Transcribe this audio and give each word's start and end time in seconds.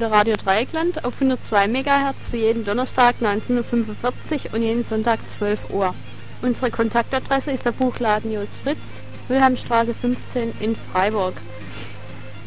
wieder 0.00 0.12
Radio 0.12 0.36
Dreieckland 0.36 1.04
auf 1.04 1.12
102 1.20 1.68
MHz 1.68 2.16
für 2.30 2.38
jeden 2.38 2.64
Donnerstag 2.64 3.16
19.45 3.20 3.58
Uhr 3.58 4.54
und 4.54 4.62
jeden 4.62 4.82
Sonntag 4.82 5.18
12 5.36 5.58
Uhr. 5.68 5.94
Unsere 6.40 6.70
Kontaktadresse 6.70 7.50
ist 7.50 7.66
der 7.66 7.72
Buchladen 7.72 8.32
Jos 8.32 8.48
Fritz, 8.62 9.02
Wilhelmstraße 9.28 9.92
15 9.92 10.54
in 10.60 10.74
Freiburg. 10.90 11.34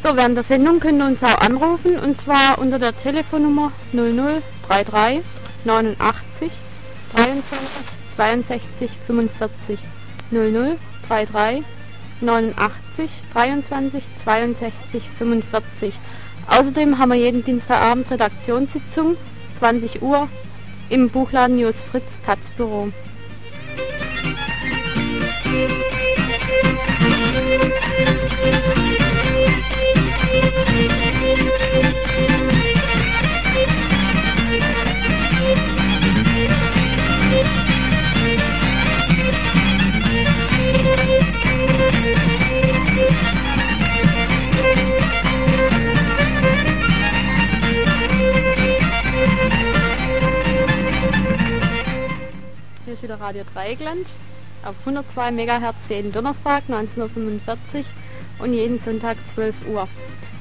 So, 0.02 0.16
während 0.16 0.36
der 0.36 0.44
Sendung 0.44 0.80
könnt 0.80 1.00
ihr 1.00 1.06
uns 1.06 1.22
auch 1.22 1.42
anrufen 1.42 2.00
und 2.00 2.20
zwar 2.20 2.58
unter 2.58 2.80
der 2.80 2.98
Telefonnummer 2.98 3.72
0033 3.92 5.22
89 5.64 6.52
23 7.14 7.60
62 8.16 8.92
45 9.06 9.80
0033 10.32 11.64
89 12.20 13.12
23 13.32 14.04
62 14.23 15.04
45. 15.20 16.00
Außerdem 16.47 16.97
haben 16.97 17.09
wir 17.09 17.17
jeden 17.17 17.44
Dienstagabend 17.44 18.09
Redaktionssitzung, 18.11 19.17
20 19.59 20.02
Uhr, 20.02 20.27
im 20.89 21.09
Buchladen 21.09 21.58
News 21.58 21.75
Fritz 21.91 22.11
Taz 22.25 22.39
Büro. 22.58 22.89
Dreieckland 53.74 54.06
auf 54.64 54.76
102 54.86 55.32
MHz 55.32 55.76
jeden 55.90 56.12
Donnerstag 56.12 56.64
1945 56.68 57.86
und 58.40 58.54
jeden 58.54 58.80
Sonntag 58.80 59.18
12 59.34 59.56
Uhr. 59.68 59.88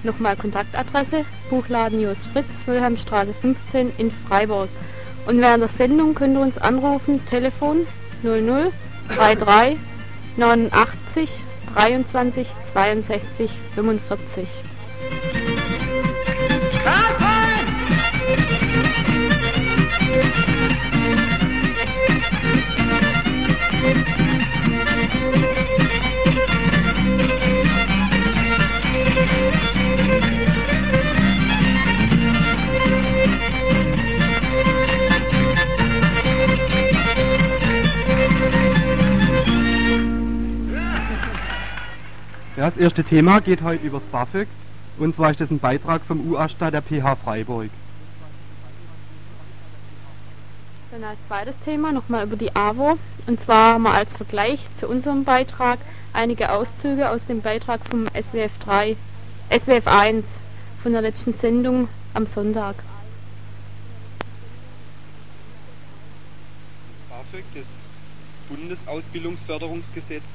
Nochmal 0.03 0.37
Kontaktadresse 0.37 1.25
Buchladen 1.49 2.01
Jos 2.01 2.19
Fritz, 2.33 2.67
Wilhelmstraße 2.67 3.33
15 3.41 3.93
in 3.99 4.11
Freiburg. 4.29 4.69
Und 5.27 5.41
während 5.41 5.63
der 5.63 5.69
Sendung 5.69 6.15
könnt 6.15 6.37
ihr 6.37 6.43
uns 6.43 6.59
anrufen, 6.59 7.25
Telefon 7.27 7.87
00 8.23 8.71
33 9.17 9.79
89 10.37 11.31
23 11.75 12.49
62 12.73 13.51
45. 13.75 14.49
das 42.73 42.81
erste 42.81 43.05
Thema 43.05 43.41
geht 43.41 43.61
heute 43.63 43.87
übers 43.87 44.03
BAföG. 44.05 44.49
Und 44.99 45.15
zwar 45.15 45.31
ist 45.31 45.41
das 45.41 45.51
ein 45.51 45.59
Beitrag 45.59 46.01
vom 46.07 46.33
UASTA 46.33 46.71
der 46.71 46.81
PH 46.81 47.17
Freiburg. 47.17 47.71
Dann 50.93 51.05
als 51.05 51.19
zweites 51.27 51.55
Thema 51.65 51.91
nochmal 51.91 52.27
über 52.27 52.37
die 52.37 52.55
AWO. 52.55 52.99
Und 53.27 53.41
zwar 53.41 53.79
wir 53.79 53.93
als 53.93 54.15
Vergleich 54.15 54.61
zu 54.79 54.87
unserem 54.87 55.25
Beitrag 55.25 55.79
einige 56.13 56.53
Auszüge 56.53 57.09
aus 57.09 57.25
dem 57.27 57.41
Beitrag 57.41 57.81
vom 57.89 58.07
SWF 58.09 58.53
3, 58.59 58.95
SWF 59.51 59.87
1 59.87 60.27
von 60.83 60.93
der 60.93 61.01
letzten 61.01 61.33
Sendung 61.33 61.89
am 62.13 62.27
Sonntag. 62.27 62.77
Das 67.09 67.19
BAföG, 67.19 67.45
das 67.55 67.79
Bundesausbildungsförderungsgesetz, 68.51 70.35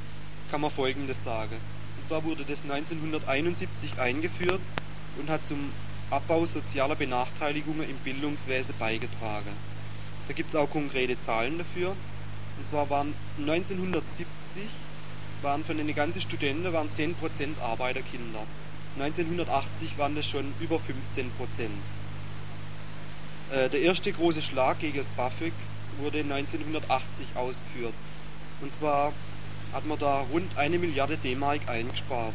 kann 0.49 0.61
man 0.61 0.71
Folgendes 0.71 1.23
sagen. 1.23 1.57
Und 1.97 2.07
zwar 2.07 2.23
wurde 2.23 2.43
das 2.45 2.63
1971 2.63 3.99
eingeführt 3.99 4.61
und 5.19 5.29
hat 5.29 5.45
zum 5.45 5.71
Abbau 6.09 6.47
sozialer 6.47 6.95
Benachteiligungen 6.95 7.87
im 7.87 7.97
Bildungswesen 7.97 8.73
beigetragen. 8.79 9.51
Da 10.27 10.33
gibt 10.33 10.49
es 10.49 10.55
auch 10.55 10.69
konkrete 10.69 11.19
Zahlen 11.19 11.57
dafür. 11.57 11.95
Und 12.57 12.65
zwar 12.65 12.89
waren 12.89 13.13
1970 13.39 14.63
waren 15.41 15.63
von 15.63 15.77
den 15.77 15.93
ganzen 15.93 16.21
Studenten 16.21 16.71
waren 16.73 16.89
10% 16.89 17.13
Arbeiterkinder. 17.61 18.43
1980 18.99 19.97
waren 19.97 20.15
das 20.15 20.25
schon 20.25 20.53
über 20.59 20.77
15%. 20.77 20.81
Äh, 23.51 23.69
der 23.69 23.81
erste 23.81 24.11
große 24.11 24.41
Schlag 24.41 24.79
gegen 24.79 24.97
das 24.97 25.09
BAföG 25.11 25.53
wurde 25.99 26.19
1980 26.19 27.35
ausgeführt. 27.35 27.93
Und 28.61 28.73
zwar 28.73 29.13
hat 29.71 29.85
man 29.85 29.99
da 29.99 30.21
rund 30.31 30.57
eine 30.57 30.79
Milliarde 30.79 31.17
D-Mark 31.17 31.61
eingespart. 31.67 32.33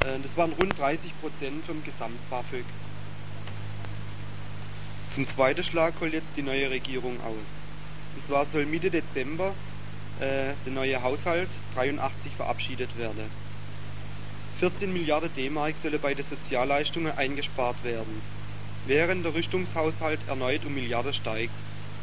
Äh, 0.00 0.18
das 0.22 0.36
waren 0.36 0.52
rund 0.52 0.78
30 0.78 1.12
Prozent 1.20 1.64
vom 1.64 1.84
Gesamt-BAföG. 1.84 2.64
Zum 5.12 5.26
zweiten 5.26 5.62
Schlag 5.62 5.92
holt 6.00 6.14
jetzt 6.14 6.38
die 6.38 6.42
neue 6.42 6.70
Regierung 6.70 7.20
aus. 7.20 7.50
Und 8.16 8.24
zwar 8.24 8.46
soll 8.46 8.64
Mitte 8.64 8.90
Dezember 8.90 9.54
äh, 10.20 10.54
der 10.64 10.72
neue 10.72 11.02
Haushalt 11.02 11.50
83 11.74 12.32
verabschiedet 12.32 12.96
werden. 12.96 13.30
14 14.58 14.90
Milliarden 14.90 15.28
D-Mark 15.36 15.76
sollen 15.76 16.00
bei 16.00 16.14
den 16.14 16.24
Sozialleistungen 16.24 17.12
eingespart 17.12 17.84
werden, 17.84 18.22
während 18.86 19.22
der 19.26 19.34
Rüstungshaushalt 19.34 20.20
erneut 20.28 20.64
um 20.64 20.72
Milliarden 20.72 21.12
steigt. 21.12 21.52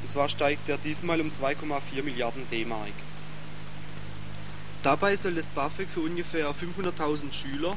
Und 0.04 0.12
zwar 0.12 0.30
steigt 0.30 0.70
er 0.70 0.78
diesmal 0.78 1.20
um 1.20 1.30
2,4 1.30 2.04
Milliarden 2.04 2.48
D-Mark. 2.52 2.94
Dabei 4.84 5.16
soll 5.16 5.34
das 5.34 5.48
BAföG 5.48 5.88
für 5.92 6.02
ungefähr 6.02 6.54
500.000 6.54 7.34
Schüler 7.34 7.76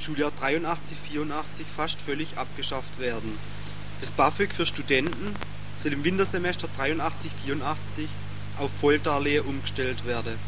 Schuljahr 0.00 0.32
83, 0.40 0.96
84 1.12 1.66
fast 1.76 2.00
völlig 2.00 2.36
abgeschafft 2.36 2.98
werden. 2.98 3.38
Das 4.02 4.10
BAföG 4.10 4.52
für 4.52 4.66
Studenten 4.66 5.32
soll 5.78 5.92
im 5.92 6.02
Wintersemester 6.02 6.66
83, 6.76 7.30
84 7.44 8.08
auf 8.58 8.72
Volldarlehen 8.80 9.44
umgestellt 9.44 10.04
werden. 10.04 10.40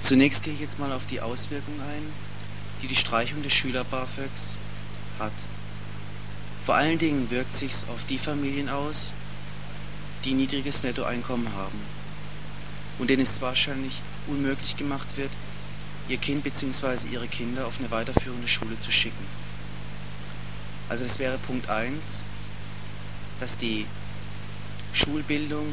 Zunächst 0.00 0.42
gehe 0.42 0.54
ich 0.54 0.60
jetzt 0.60 0.78
mal 0.78 0.92
auf 0.92 1.04
die 1.04 1.20
Auswirkungen 1.20 1.82
ein, 1.82 2.10
die 2.80 2.86
die 2.86 2.96
Streichung 2.96 3.42
des 3.42 3.52
Schüler-BAföGs 3.52 4.56
hat. 5.18 5.32
Vor 6.64 6.76
allen 6.76 6.98
Dingen 6.98 7.30
wirkt 7.30 7.54
sich's 7.54 7.84
auf 7.92 8.04
die 8.04 8.16
Familien 8.16 8.70
aus, 8.70 9.12
die 10.24 10.32
niedriges 10.32 10.82
Nettoeinkommen 10.84 11.52
haben 11.52 11.78
und 12.98 13.10
denen 13.10 13.24
es 13.24 13.42
wahrscheinlich 13.42 14.00
unmöglich 14.26 14.78
gemacht 14.78 15.18
wird, 15.18 15.32
ihr 16.08 16.16
Kind 16.16 16.42
bzw. 16.42 17.08
ihre 17.10 17.28
Kinder 17.28 17.66
auf 17.66 17.78
eine 17.78 17.90
weiterführende 17.90 18.48
Schule 18.48 18.78
zu 18.78 18.90
schicken. 18.90 19.26
Also 20.88 21.04
das 21.04 21.18
wäre 21.18 21.36
Punkt 21.38 21.68
1, 21.68 22.22
dass 23.40 23.58
die 23.58 23.86
Schulbildung 24.94 25.66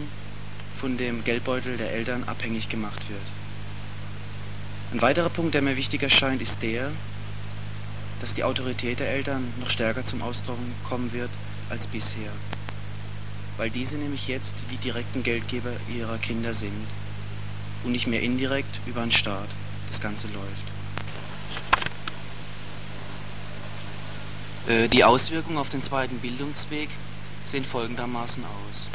von 0.77 0.97
dem 0.97 1.23
Geldbeutel 1.23 1.77
der 1.77 1.91
Eltern 1.91 2.25
abhängig 2.25 2.67
gemacht 2.67 3.09
wird. 3.09 3.21
Ein 4.91 5.01
weiterer 5.01 5.29
Punkt, 5.29 5.53
der 5.53 5.61
mir 5.61 5.77
wichtig 5.77 6.03
erscheint, 6.03 6.41
ist 6.41 6.61
der, 6.61 6.91
dass 8.19 8.33
die 8.33 8.43
Autorität 8.43 8.99
der 8.99 9.09
Eltern 9.09 9.53
noch 9.59 9.69
stärker 9.69 10.05
zum 10.05 10.21
Ausdruck 10.21 10.57
kommen 10.87 11.13
wird 11.13 11.29
als 11.69 11.87
bisher. 11.87 12.31
Weil 13.57 13.69
diese 13.69 13.97
nämlich 13.97 14.27
jetzt 14.27 14.55
die 14.71 14.77
direkten 14.77 15.23
Geldgeber 15.23 15.71
ihrer 15.95 16.17
Kinder 16.17 16.53
sind 16.53 16.87
und 17.85 17.93
nicht 17.93 18.07
mehr 18.07 18.21
indirekt 18.21 18.79
über 18.85 19.01
den 19.01 19.11
Staat 19.11 19.47
das 19.95 20.01
Ganze 20.01 20.27
läuft. 20.27 20.63
Äh, 24.67 24.89
die 24.89 25.03
Auswirkungen 25.03 25.57
auf 25.57 25.69
den 25.69 25.81
zweiten 25.81 26.17
Bildungsweg 26.19 26.89
sehen 27.45 27.63
folgendermaßen 27.63 28.43
aus. 28.43 28.89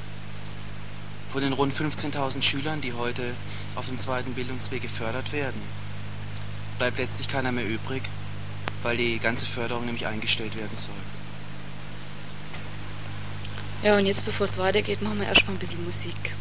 Von 1.32 1.42
den 1.42 1.52
rund 1.52 1.72
15.000 1.72 2.42
Schülern, 2.42 2.80
die 2.80 2.92
heute 2.92 3.22
auf 3.76 3.86
dem 3.86 3.98
zweiten 3.98 4.34
Bildungsweg 4.34 4.82
gefördert 4.82 5.32
werden, 5.32 5.62
bleibt 6.78 6.98
letztlich 6.98 7.28
keiner 7.28 7.52
mehr 7.52 7.66
übrig, 7.66 8.02
weil 8.82 8.96
die 8.96 9.18
ganze 9.18 9.46
Förderung 9.46 9.86
nämlich 9.86 10.06
eingestellt 10.06 10.56
werden 10.56 10.76
soll. 10.76 10.94
Ja, 13.82 13.96
und 13.96 14.04
jetzt, 14.04 14.26
bevor 14.26 14.44
es 14.44 14.58
weitergeht, 14.58 15.00
machen 15.00 15.20
wir 15.20 15.28
erstmal 15.28 15.56
ein 15.56 15.58
bisschen 15.58 15.82
Musik. 15.84 16.34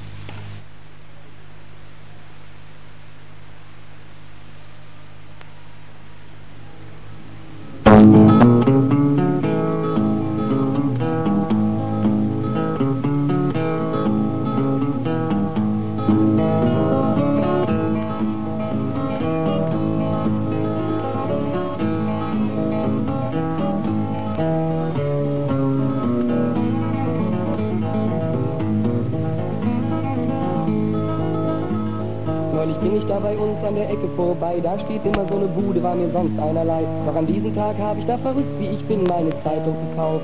Vorbei. 34.60 34.78
Da 34.78 34.86
steht 34.86 35.06
immer 35.06 35.28
so 35.28 35.36
eine 35.36 35.48
Bude, 35.48 35.82
war 35.82 35.96
mir 35.96 36.10
sonst 36.10 36.40
einerlei. 36.40 36.84
Doch 37.06 37.16
an 37.16 37.28
diesem 37.28 37.56
Tag 37.56 37.78
habe 37.80 38.00
ich 38.00 38.06
da 38.06 38.18
verrückt, 38.18 38.60
wie 38.60 38.68
ich 38.68 38.86
bin, 38.88 39.04
meine 39.04 39.32
Zeitung 39.44 39.76
gekauft. 39.90 40.24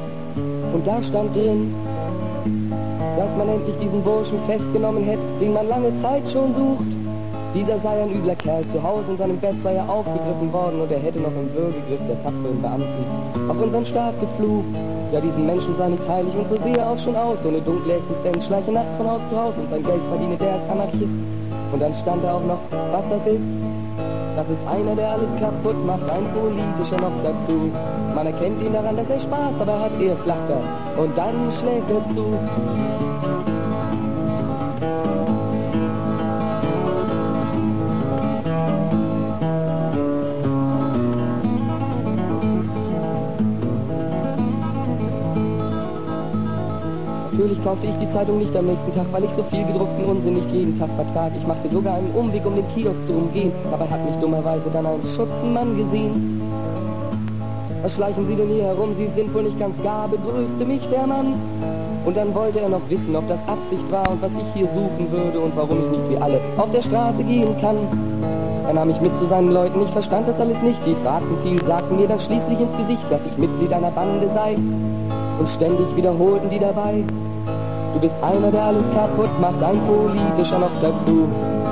Und 0.73 0.85
da 0.85 1.01
stand 1.03 1.35
drin, 1.35 1.73
dass 3.17 3.31
man 3.37 3.47
endlich 3.49 3.75
diesen 3.81 4.01
Burschen 4.03 4.39
festgenommen 4.47 5.03
hätte, 5.05 5.23
den 5.39 5.53
man 5.53 5.67
lange 5.67 5.91
Zeit 6.01 6.23
schon 6.31 6.53
sucht. 6.55 6.91
Dieser 7.55 7.79
sei 7.79 8.03
ein 8.03 8.11
übler 8.11 8.35
Kerl, 8.35 8.63
zu 8.73 8.83
Hause 8.83 9.11
in 9.11 9.17
seinem 9.17 9.37
Bett 9.37 9.55
sei 9.63 9.75
er 9.75 9.87
aufgegriffen 9.89 10.51
worden 10.51 10.81
und 10.81 10.91
er 10.91 10.99
hätte 10.99 11.19
noch 11.19 11.31
im 11.31 11.47
Würgegriff 11.55 12.03
der 12.05 12.21
tapferen 12.21 12.61
Beamten 12.61 13.05
auf 13.47 13.55
unseren 13.63 13.85
Staat 13.85 14.19
geflucht. 14.19 14.67
Ja, 15.13 15.21
diesen 15.21 15.45
Menschen 15.45 15.73
sei 15.77 15.87
nicht 15.87 16.03
heilig 16.09 16.33
und 16.35 16.49
so 16.49 16.61
sehe 16.61 16.75
er 16.75 16.89
auch 16.89 16.99
schon 16.99 17.15
aus, 17.15 17.37
so 17.43 17.47
eine 17.47 17.61
dunkle 17.61 17.93
Existenz, 17.95 18.43
schleiche 18.43 18.73
nachts 18.73 18.91
von 18.97 19.07
Haus 19.07 19.21
zu 19.29 19.39
Haus 19.39 19.53
und 19.55 19.69
sein 19.71 19.85
Geld 19.85 20.01
verdiene 20.09 20.35
der 20.35 20.51
als 20.51 20.69
Anarchist. 20.69 21.15
Und 21.71 21.79
dann 21.79 21.93
stand 22.01 22.23
da 22.25 22.33
auch 22.35 22.43
noch, 22.43 22.59
was 22.91 23.03
das 23.07 23.33
ist. 23.33 23.74
Das 24.35 24.45
ist 24.49 24.67
einer, 24.67 24.95
der 24.95 25.11
alles 25.11 25.29
kaputt 25.39 25.85
macht, 25.85 26.09
ein 26.09 26.25
politischer 26.33 26.97
noch 26.97 27.15
dazu. 27.23 27.71
Man 28.13 28.27
erkennt 28.27 28.61
ihn 28.61 28.73
daran, 28.73 28.97
dass 28.97 29.09
er 29.09 29.21
Spaß, 29.21 29.53
aber 29.61 29.71
er 29.71 29.79
hat 29.79 30.01
eher 30.01 30.17
Flachter. 30.17 30.59
Und 30.97 31.17
dann 31.17 31.53
schlägt 31.59 31.89
er 31.89 32.03
zu. 32.13 32.37
Kaufte 47.65 47.87
ich 47.87 47.97
die 47.97 48.13
Zeitung 48.13 48.37
nicht 48.37 48.55
am 48.55 48.67
nächsten 48.67 48.93
Tag, 48.93 49.07
weil 49.11 49.23
ich 49.23 49.33
so 49.35 49.41
viel 49.49 49.65
gedruckten 49.65 50.05
Unsinn 50.05 50.35
nicht 50.35 50.51
jeden 50.53 50.77
Tag 50.77 50.89
vertrag. 50.95 51.31
Ich 51.35 51.47
machte 51.47 51.67
sogar 51.73 51.95
einen 51.95 52.13
Umweg, 52.13 52.45
um 52.45 52.53
den 52.53 52.67
Kiosk 52.75 53.01
zu 53.07 53.13
umgehen. 53.13 53.51
Dabei 53.71 53.87
hat 53.89 54.05
mich 54.05 54.13
dummerweise 54.21 54.69
dann 54.71 54.85
ein 54.85 55.01
Schutzenmann 55.17 55.75
gesehen. 55.75 56.41
Was 57.81 57.91
schleichen 57.93 58.27
Sie 58.27 58.35
denn 58.35 58.49
hier 58.49 58.65
herum? 58.65 58.93
Sie 58.99 59.09
sind 59.17 59.33
wohl 59.33 59.43
nicht 59.49 59.57
ganz 59.59 59.73
gar, 59.81 60.07
begrüßte 60.07 60.63
mich 60.63 60.87
der 60.93 61.07
Mann. 61.07 61.33
Und 62.05 62.15
dann 62.15 62.35
wollte 62.35 62.59
er 62.59 62.69
noch 62.69 62.85
wissen, 62.87 63.15
ob 63.15 63.27
das 63.27 63.41
Absicht 63.49 63.87
war 63.89 64.05
und 64.11 64.21
was 64.21 64.29
ich 64.29 64.49
hier 64.53 64.69
suchen 64.69 65.09
würde 65.09 65.39
und 65.39 65.57
warum 65.57 65.77
ich 65.85 65.89
nicht 65.89 66.09
wie 66.11 66.17
alle 66.21 66.39
auf 66.57 66.69
der 66.71 66.83
Straße 66.83 67.23
gehen 67.23 67.49
kann. 67.61 67.77
Er 68.67 68.73
nahm 68.75 68.89
mich 68.89 69.01
mit 69.01 69.11
zu 69.19 69.25
seinen 69.25 69.49
Leuten, 69.49 69.81
ich 69.81 69.89
verstand 69.89 70.27
das 70.29 70.39
alles 70.39 70.61
nicht. 70.61 70.77
Die 70.85 70.95
fragten 71.01 71.35
viel, 71.41 71.57
sagten 71.65 71.95
mir 71.95 72.07
dann 72.07 72.19
schließlich 72.19 72.59
ins 72.61 72.77
Gesicht, 72.77 73.05
dass 73.09 73.21
ich 73.25 73.37
Mitglied 73.39 73.73
einer 73.73 73.89
Bande 73.89 74.29
sei. 74.35 74.53
Und 74.53 75.49
ständig 75.57 75.87
wiederholten 75.95 76.49
die 76.51 76.59
dabei, 76.59 77.03
Du 77.95 78.01
bist 78.01 78.13
einer, 78.21 78.51
der 78.51 78.61
alles 78.61 78.83
kaputt 78.93 79.29
macht, 79.39 79.63
ein 79.63 79.79
politischer 79.87 80.59
noch 80.59 80.81
dazu. 80.81 81.29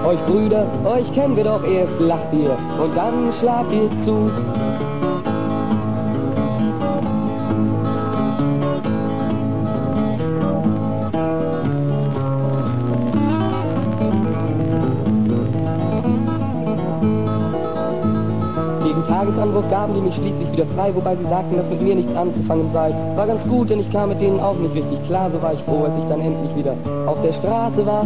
Euch 0.08 0.20
Brüder, 0.25 0.66
euch 0.86 1.14
kennen 1.14 1.36
wir 1.36 1.44
doch, 1.44 1.62
erst 1.66 2.00
lacht 2.00 2.31
ihr 2.31 2.58
und 2.81 2.96
dann 2.96 3.34
schlagt 3.42 3.74
ihr 3.74 3.90
zu. 4.06 4.31
Gegen 19.04 19.16
Tagesanbruch 19.16 19.70
gaben 19.70 19.94
die 19.96 20.02
mich 20.02 20.16
schließlich 20.16 20.52
wieder 20.54 20.66
frei, 20.76 20.96
wobei 20.96 21.16
sie 21.16 21.24
sagten, 21.24 21.58
dass 21.58 21.68
mit 21.70 21.82
mir 21.82 21.96
nichts 21.96 22.16
anzufangen 22.16 22.72
sei. 22.72 22.94
War 23.16 23.28
ganz 23.28 23.44
gut, 23.44 23.70
denn 23.70 23.82
ich 23.82 23.92
kam 23.92 24.10
mit 24.10 24.22
denen 24.22 24.40
auch 24.40 24.56
nicht 24.56 24.76
richtig 24.76 25.06
klar, 25.08 25.30
so 25.30 25.42
war 25.42 25.54
ich 25.54 25.60
froh, 25.64 25.84
als 25.84 25.94
ich 25.98 26.08
dann 26.08 26.22
endlich 26.22 26.56
wieder 26.56 26.74
auf 27.06 27.18
der 27.22 27.34
Straße 27.34 27.86
war. 27.86 28.06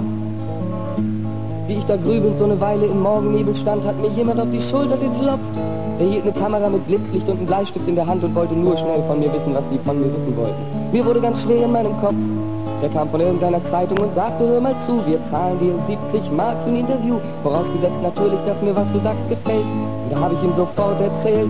Wie 1.67 1.73
ich 1.73 1.85
da 1.85 1.97
grübelnd 1.97 2.39
so 2.39 2.45
eine 2.45 2.59
Weile 2.59 2.85
im 2.87 3.01
Morgennebel 3.01 3.55
stand, 3.57 3.85
hat 3.85 3.99
mir 4.01 4.09
jemand 4.09 4.39
auf 4.39 4.47
die 4.51 4.61
Schulter 4.71 4.97
geklopft. 4.97 5.53
Er 5.99 6.05
hielt 6.07 6.23
eine 6.23 6.33
Kamera 6.33 6.69
mit 6.69 6.87
Blitzlicht 6.87 7.27
und 7.27 7.37
einen 7.37 7.47
Bleistift 7.47 7.87
in 7.87 7.95
der 7.95 8.07
Hand 8.07 8.23
und 8.23 8.33
wollte 8.33 8.55
nur 8.55 8.77
schnell 8.77 9.03
von 9.07 9.19
mir 9.19 9.31
wissen, 9.31 9.53
was 9.53 9.63
sie 9.69 9.77
von 9.85 9.99
mir 9.99 10.07
wissen 10.07 10.35
wollten. 10.35 10.91
Mir 10.91 11.05
wurde 11.05 11.21
ganz 11.21 11.37
schwer 11.43 11.65
in 11.65 11.71
meinem 11.71 11.93
Kopf. 12.01 12.15
Der 12.81 12.89
kam 12.89 13.09
von 13.09 13.19
irgendeiner 13.19 13.59
Zeitung 13.71 13.97
und 13.97 14.13
sagte, 14.13 14.47
hör 14.47 14.61
mal 14.61 14.75
zu, 14.85 15.03
wir 15.05 15.19
zahlen 15.31 15.57
dir 15.59 15.73
70 16.13 16.31
Mark 16.31 16.55
für 16.63 16.69
ein 16.69 16.77
Interview. 16.77 17.17
Vorausgesetzt 17.41 18.01
natürlich, 18.03 18.39
dass 18.45 18.61
mir 18.61 18.75
was 18.75 18.85
du 18.93 18.99
sagst 18.99 19.27
gefällt. 19.29 19.65
Und 19.65 20.11
da 20.11 20.19
habe 20.19 20.35
ich 20.35 20.43
ihm 20.43 20.53
sofort 20.55 21.01
erzählt, 21.01 21.49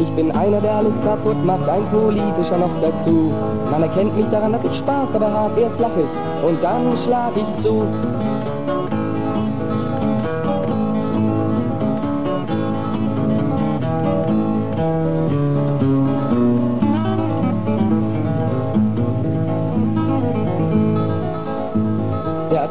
ich 0.00 0.10
bin 0.16 0.32
einer, 0.32 0.60
der 0.60 0.74
alles 0.74 0.92
kaputt 1.04 1.38
macht, 1.44 1.68
ein 1.68 1.86
politischer 1.90 2.58
noch 2.58 2.74
dazu. 2.82 3.30
Man 3.70 3.82
erkennt 3.84 4.16
mich 4.16 4.26
daran, 4.30 4.52
dass 4.52 4.64
ich 4.64 4.76
Spaß 4.78 5.08
dabei 5.12 5.30
habe, 5.30 5.60
erst 5.60 5.78
lach 5.78 5.96
ich 5.96 6.48
und 6.48 6.62
dann 6.62 6.98
schlag 7.06 7.30
ich 7.36 7.62
zu. 7.62 7.86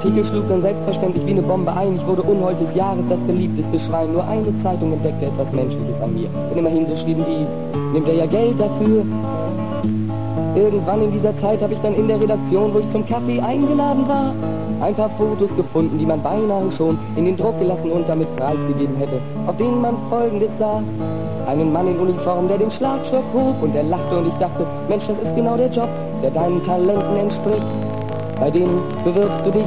Artikel 0.03 0.25
schlug 0.25 0.50
dann 0.50 0.62
selbstverständlich 0.62 1.25
wie 1.25 1.31
eine 1.31 1.41
Bombe 1.41 1.72
ein. 1.72 1.95
Ich 1.95 2.05
wurde 2.05 2.24
Unhold 2.24 2.60
des 2.60 2.75
Jahres 2.75 3.05
das 3.07 3.19
beliebteste 3.19 3.79
Schwein. 3.88 4.12
Nur 4.12 4.27
eine 4.27 4.51
Zeitung 4.62 4.91
entdeckte 4.91 5.27
etwas 5.27 5.50
Menschliches 5.53 5.95
an 6.03 6.13
mir. 6.13 6.27
Denn 6.50 6.57
immerhin, 6.57 6.86
so 6.88 6.95
schrieben 6.98 7.24
die, 7.24 7.48
nimmt 7.93 8.10
er 8.10 8.15
ja 8.15 8.25
Geld 8.25 8.60
dafür. 8.60 9.05
Irgendwann 10.57 11.03
in 11.03 11.12
dieser 11.13 11.31
Zeit 11.39 11.62
habe 11.62 11.72
ich 11.72 11.79
dann 11.79 11.95
in 11.95 12.10
der 12.10 12.19
Redaktion, 12.19 12.74
wo 12.74 12.79
ich 12.79 12.91
zum 12.91 13.07
Kaffee 13.07 13.39
eingeladen 13.39 14.05
war, 14.05 14.33
ein 14.81 14.93
paar 14.93 15.10
Fotos 15.12 15.50
gefunden, 15.55 15.98
die 15.98 16.05
man 16.05 16.22
beinahe 16.22 16.69
schon 16.74 17.00
in 17.15 17.24
den 17.24 17.38
Druck 17.38 17.57
gelassen 17.60 17.89
und 17.89 18.03
damit 18.10 18.27
preisgegeben 18.36 18.98
hätte, 18.98 19.22
auf 19.48 19.55
denen 19.55 19.79
man 19.79 19.95
Folgendes 20.10 20.50
sah. 20.60 20.83
Einen 21.48 21.72
Mann 21.72 21.88
in 21.88 21.98
Uniform, 21.98 22.50
der 22.50 22.57
den 22.57 22.72
Schlagstock 22.72 23.24
hob 23.33 23.55
und 23.63 23.74
der 23.74 23.83
lachte 23.83 24.17
und 24.17 24.27
ich 24.27 24.33
dachte, 24.33 24.67
Mensch, 24.89 25.05
das 25.07 25.17
ist 25.17 25.33
genau 25.33 25.55
der 25.55 25.72
Job, 25.72 25.89
der 26.22 26.31
deinen 26.31 26.62
Talenten 26.65 27.15
entspricht. 27.15 27.93
Bei 28.40 28.50
denen 28.52 28.82
bewirbst 29.04 29.46
du 29.46 29.52
dich, 29.52 29.66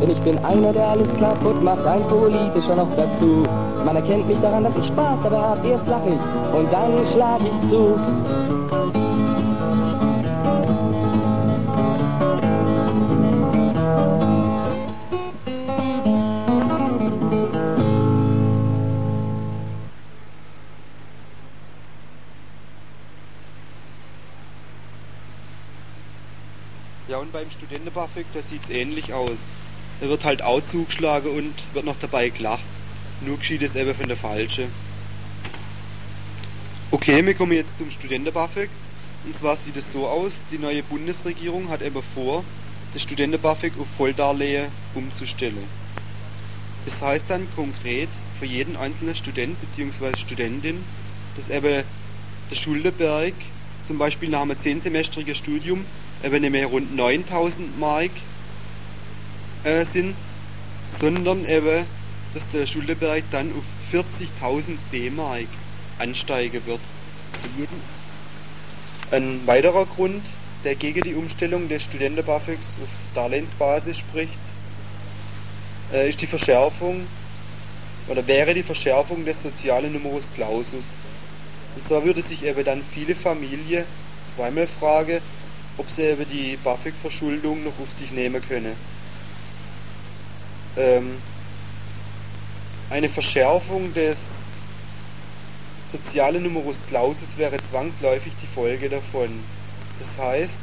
denn 0.00 0.10
ich 0.10 0.20
bin 0.20 0.38
einer, 0.44 0.72
der 0.72 0.88
alles 0.88 1.08
kaputt 1.18 1.62
macht, 1.62 1.86
ein 1.86 2.02
politischer 2.08 2.76
noch 2.76 2.88
dazu. 2.96 3.44
Man 3.84 3.96
erkennt 3.96 4.26
mich 4.28 4.38
daran, 4.40 4.64
dass 4.64 4.72
ich 4.76 4.86
Spaß 4.86 5.18
dabei 5.22 5.38
hab, 5.38 5.64
erst 5.64 5.86
lach 5.86 6.04
ich 6.06 6.58
und 6.58 6.72
dann 6.72 7.06
schlag 7.12 7.40
ich 7.40 7.70
zu. 7.70 8.73
Beim 27.44 27.50
Studentenbuffet, 27.50 28.24
da 28.32 28.42
sieht's 28.42 28.70
ähnlich 28.70 29.12
aus. 29.12 29.40
Da 30.00 30.08
wird 30.08 30.24
halt 30.24 30.42
auch 30.42 30.62
zugeschlagen 30.62 31.30
und 31.30 31.54
wird 31.74 31.84
noch 31.84 31.96
dabei 32.00 32.30
gelacht. 32.30 32.64
Nur 33.20 33.38
geschieht 33.38 33.62
es 33.62 33.74
eben 33.74 33.94
von 33.94 34.08
der 34.08 34.16
Falsche. 34.16 34.68
Okay, 36.90 37.24
wir 37.24 37.34
kommen 37.34 37.52
jetzt 37.52 37.78
zum 37.78 37.90
Studentenbuffet. 37.90 38.68
Und 39.24 39.36
zwar 39.36 39.56
sieht 39.56 39.76
es 39.76 39.92
so 39.92 40.06
aus, 40.06 40.42
die 40.50 40.58
neue 40.58 40.82
Bundesregierung 40.82 41.68
hat 41.68 41.82
eben 41.82 42.02
vor, 42.14 42.44
das 42.92 43.02
Studentenbuffet 43.02 43.72
auf 43.78 43.86
Volldarlehen 43.96 44.68
umzustellen. 44.94 45.64
Das 46.84 47.00
heißt 47.00 47.30
dann 47.30 47.46
konkret 47.56 48.08
für 48.38 48.46
jeden 48.46 48.76
einzelnen 48.76 49.14
Student 49.14 49.56
bzw. 49.60 50.18
Studentin, 50.18 50.84
dass 51.36 51.48
eben 51.48 51.84
der 52.50 52.56
Schuldenberg 52.56 53.34
zum 53.84 53.98
Beispiel 53.98 54.28
nach 54.28 54.42
einem 54.42 54.58
10 54.58 54.82
semestrigen 54.82 55.34
Studium 55.34 55.84
nicht 56.30 56.50
mehr 56.50 56.66
rund 56.66 56.94
9000 56.94 57.78
Mark 57.78 58.10
äh, 59.64 59.84
sind, 59.84 60.14
sondern 61.00 61.44
eben, 61.46 61.86
dass 62.32 62.48
der 62.48 62.66
Schuldenberg 62.66 63.24
dann 63.30 63.52
auf 63.52 63.64
40.000 63.92 64.78
D-Mark 64.92 65.46
ansteigen 65.98 66.62
wird. 66.66 66.80
Ein 69.10 69.46
weiterer 69.46 69.86
Grund, 69.86 70.24
der 70.64 70.74
gegen 70.74 71.02
die 71.02 71.14
Umstellung 71.14 71.68
des 71.68 71.82
Studentenbuffets 71.84 72.76
auf 72.82 72.88
Darlehensbasis 73.14 73.98
spricht, 73.98 74.38
äh, 75.92 76.08
ist 76.08 76.20
die 76.20 76.26
Verschärfung 76.26 77.06
oder 78.08 78.26
wäre 78.26 78.54
die 78.54 78.62
Verschärfung 78.62 79.24
des 79.24 79.42
sozialen 79.42 79.92
Numerus 79.92 80.32
Clausus. 80.34 80.90
Und 81.76 81.84
zwar 81.84 82.04
würde 82.04 82.22
sich 82.22 82.44
eben 82.44 82.64
dann 82.64 82.82
viele 82.82 83.14
Familien 83.14 83.84
zweimal 84.26 84.66
fragen, 84.66 85.20
ob 85.76 85.90
sie 85.90 86.02
eben 86.02 86.26
die 86.30 86.56
BAföG-Verschuldung 86.62 87.64
noch 87.64 87.78
auf 87.80 87.90
sich 87.90 88.10
nehmen 88.12 88.40
können. 88.46 88.76
Ähm, 90.76 91.16
eine 92.90 93.08
Verschärfung 93.08 93.92
des 93.94 94.18
sozialen 95.86 96.42
Numerus 96.42 96.84
Clausus 96.86 97.38
wäre 97.38 97.60
zwangsläufig 97.62 98.32
die 98.42 98.46
Folge 98.46 98.88
davon. 98.88 99.42
Das 99.98 100.18
heißt, 100.18 100.60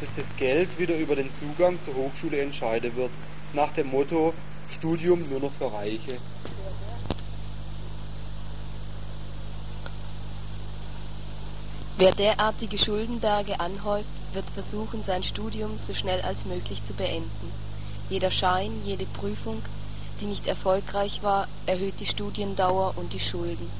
dass 0.00 0.14
das 0.14 0.36
Geld 0.36 0.78
wieder 0.78 0.96
über 0.96 1.16
den 1.16 1.32
Zugang 1.32 1.80
zur 1.80 1.94
Hochschule 1.94 2.40
entscheiden 2.40 2.94
wird, 2.96 3.10
nach 3.52 3.72
dem 3.72 3.88
Motto, 3.88 4.34
Studium 4.68 5.28
nur 5.30 5.40
noch 5.40 5.52
für 5.52 5.72
Reiche. 5.72 6.18
Wer 11.96 12.10
derartige 12.10 12.76
Schuldenberge 12.76 13.60
anhäuft, 13.60 14.08
wird 14.32 14.50
versuchen, 14.50 15.04
sein 15.04 15.22
Studium 15.22 15.78
so 15.78 15.94
schnell 15.94 16.22
als 16.22 16.44
möglich 16.44 16.82
zu 16.82 16.92
beenden. 16.92 17.52
Jeder 18.10 18.32
Schein, 18.32 18.82
jede 18.84 19.06
Prüfung, 19.06 19.62
die 20.20 20.24
nicht 20.24 20.48
erfolgreich 20.48 21.22
war, 21.22 21.46
erhöht 21.66 22.00
die 22.00 22.06
Studiendauer 22.06 22.94
und 22.96 23.12
die 23.12 23.20
Schulden. 23.20 23.70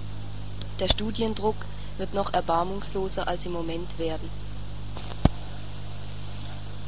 Der 0.79 0.87
Studiendruck 0.87 1.57
wird 1.99 2.15
noch 2.15 2.33
erbarmungsloser 2.33 3.27
als 3.27 3.47
im 3.47 3.53
Moment 3.53 3.99
werden. 3.99 4.31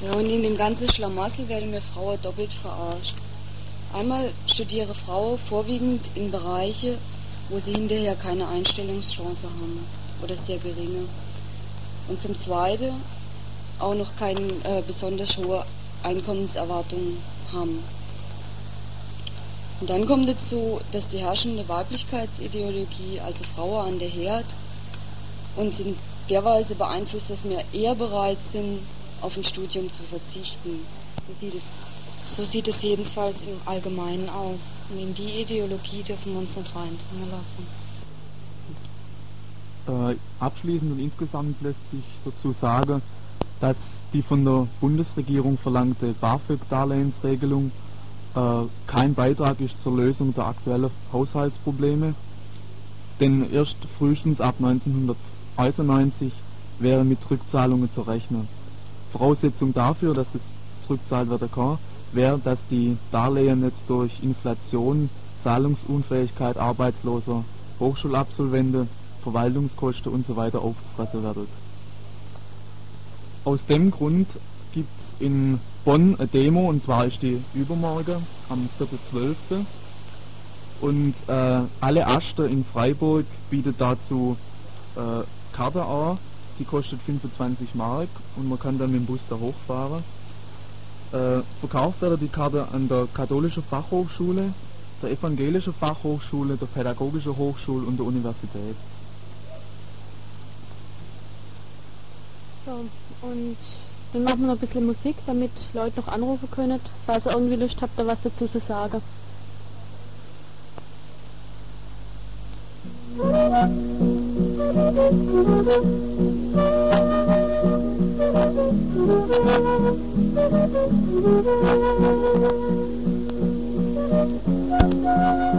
Ja, 0.05 0.13
und 0.13 0.31
in 0.31 0.45
dem 0.45 0.57
ganzen 0.57 0.89
Schlamassel 0.89 1.49
werden 1.49 1.73
wir 1.73 1.83
Frauen 1.83 2.23
doppelt 2.23 2.53
verarscht. 2.53 3.17
Einmal 3.93 4.33
studiere 4.47 4.95
Frauen 4.95 5.41
vorwiegend 5.41 6.07
in 6.15 6.31
Bereiche, 6.31 6.99
wo 7.49 7.59
sie 7.59 7.73
hinterher 7.73 8.15
keine 8.15 8.47
Einstellungschance 8.47 9.43
haben 9.43 10.06
oder 10.23 10.37
sehr 10.37 10.59
geringe. 10.59 11.09
Und 12.09 12.23
zum 12.23 12.39
Zweiten 12.39 12.95
auch 13.79 13.95
noch 13.95 14.17
keine 14.17 14.43
äh, 14.65 14.83
besonders 14.87 15.37
hohe 15.37 15.65
Einkommenserwartungen 16.03 17.19
haben. 17.53 17.83
Und 19.81 19.91
dann 19.91 20.07
kommt 20.07 20.29
dazu, 20.29 20.81
dass 20.93 21.09
die 21.09 21.19
herrschende 21.19 21.69
Weiblichkeitsideologie, 21.69 23.21
also 23.21 23.45
Frauen 23.45 23.89
an 23.89 23.99
der 23.99 24.09
Herd, 24.09 24.47
uns 25.57 25.81
in 25.81 25.99
der 26.31 26.45
Weise 26.45 26.75
beeinflusst, 26.75 27.29
dass 27.29 27.45
wir 27.45 27.63
eher 27.73 27.95
bereit 27.95 28.39
sind, 28.53 28.81
auf 29.21 29.37
ein 29.37 29.45
Studium 29.45 29.93
zu 29.93 30.03
verzichten. 30.05 30.87
So 32.25 32.45
sieht 32.45 32.69
es 32.69 32.83
jedenfalls 32.83 33.43
im 33.43 33.61
Allgemeinen 33.67 34.29
aus. 34.29 34.83
Und 34.91 34.99
in 35.01 35.15
die 35.15 35.43
Ideologie 35.43 36.03
dürfen 36.03 36.33
wir 36.33 36.41
uns 36.41 36.57
nicht 36.57 36.75
reindringen 36.75 37.31
lassen. 37.31 37.86
Äh, 39.87 40.17
abschließend 40.41 40.93
und 40.93 40.99
insgesamt 40.99 41.63
lässt 41.63 41.91
sich 41.93 42.03
dazu 42.25 42.53
sagen, 42.53 43.03
dass 43.61 43.77
die 44.13 44.23
von 44.23 44.45
der 44.45 44.67
Bundesregierung 44.81 45.59
verlangte 45.59 46.13
BAföG-Darlehensregelung 46.21 47.71
äh, 48.35 48.41
kein 48.89 49.15
Beitrag 49.15 49.61
ist 49.61 49.81
zur 49.85 49.97
Lösung 49.97 50.35
der 50.35 50.47
aktuellen 50.47 50.91
Haushaltsprobleme, 51.13 52.15
denn 53.21 53.49
erst 53.53 53.77
frühestens 53.97 54.41
ab 54.41 54.57
1991 54.59 56.33
wäre 56.81 57.05
mit 57.05 57.19
Rückzahlungen 57.31 57.89
zu 57.93 58.03
rechnen. 58.03 58.49
Voraussetzung 59.13 59.73
dafür, 59.73 60.15
dass 60.15 60.35
es 60.35 60.43
zurückzahlt 60.85 61.31
werden 61.31 61.51
kann, 61.53 61.79
wäre, 62.13 62.41
dass 62.41 62.59
die 62.71 62.97
Darlehen 63.13 63.61
nicht 63.61 63.77
durch 63.87 64.13
Inflation, 64.21 65.09
Zahlungsunfähigkeit 65.45 66.57
arbeitsloser 66.57 67.45
Hochschulabsolventen 67.79 68.89
Verwaltungskosten 69.27 70.13
usw. 70.13 70.51
So 70.53 70.61
aufgefressen 70.61 71.23
werden. 71.25 71.49
Aus 73.45 73.67
dem 73.67 73.91
Grund 73.91 74.29
gibt 74.73 74.97
es 74.97 75.17
in 75.19 75.61
Bonn 75.85 76.15
eine 76.17 76.29
Demo, 76.29 76.69
und 76.69 76.83
zwar 76.83 77.07
ist 77.07 77.23
die 77.23 77.43
übermorgen 77.55 78.25
am 78.49 78.69
4.12. 78.79 79.65
Und 80.81 81.15
äh, 81.27 81.61
alle 81.81 82.07
Aster 82.07 82.47
in 82.47 82.65
Freiburg 82.65 83.25
bietet 83.51 83.81
dazu 83.81 84.37
äh, 84.95 85.25
Karte 85.57 85.85
an, 85.85 86.19
die 86.59 86.65
kostet 86.65 87.01
25 87.03 87.75
Mark 87.75 88.09
und 88.37 88.49
man 88.49 88.59
kann 88.61 88.79
dann 88.79 88.93
mit 88.93 89.01
dem 89.01 89.07
Bus 89.07 89.21
da 89.29 89.37
hochfahren. 89.37 90.05
Äh, 91.13 91.43
verkauft 91.61 92.01
werden 92.03 92.21
die 92.21 92.29
Karte 92.29 92.69
an 92.73 92.89
der 92.89 93.09
katholischen 93.13 93.63
Fachhochschule, 93.63 94.53
der 95.03 95.11
evangelischen 95.11 95.75
Fachhochschule, 95.75 96.57
der 96.57 96.67
pädagogischen 96.67 97.37
Hochschule 97.37 97.87
und 97.87 97.97
der 97.97 98.07
Universität. 98.07 98.77
So, 102.67 102.85
und 103.23 103.57
dann 104.13 104.25
machen 104.25 104.41
wir 104.41 104.49
noch 104.49 104.55
ein 104.55 104.59
bisschen 104.59 104.87
Musik, 104.87 105.15
damit 105.25 105.53
Leute 105.73 106.01
noch 106.01 106.09
anrufen 106.09 106.51
können, 106.51 106.81
falls 107.07 107.25
ihr 107.25 107.33
irgendwie 107.33 107.55
Lust 107.55 107.81
habt, 107.81 107.97
da 107.97 108.05
was 108.05 108.19
dazu 108.25 108.49
zu 108.49 108.59
sagen. 108.59 109.01
Also 113.19 113.47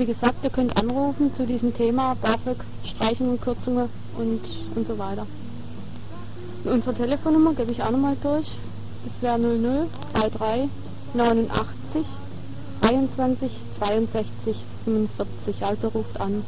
wie 0.00 0.06
gesagt, 0.06 0.42
ihr 0.42 0.48
könnt 0.48 0.74
anrufen 0.78 1.30
zu 1.34 1.44
diesem 1.44 1.76
Thema 1.76 2.16
BAföG, 2.22 2.56
Streichungen, 2.84 3.38
Kürzungen 3.38 3.90
und, 4.16 4.40
und 4.74 4.88
so 4.88 4.96
weiter. 4.98 5.26
Unsere 6.64 6.94
Telefonnummer 6.94 7.52
gebe 7.52 7.70
ich 7.70 7.82
auch 7.82 7.90
nochmal 7.90 8.16
durch. 8.22 8.46
Das 9.04 9.22
wäre 9.22 9.38
00 9.38 9.88
33 10.14 10.70
89 11.12 12.06
23 12.80 13.52
62 13.78 14.56
45. 14.86 15.64
Also 15.66 15.88
ruft 15.88 16.18
an. 16.18 16.44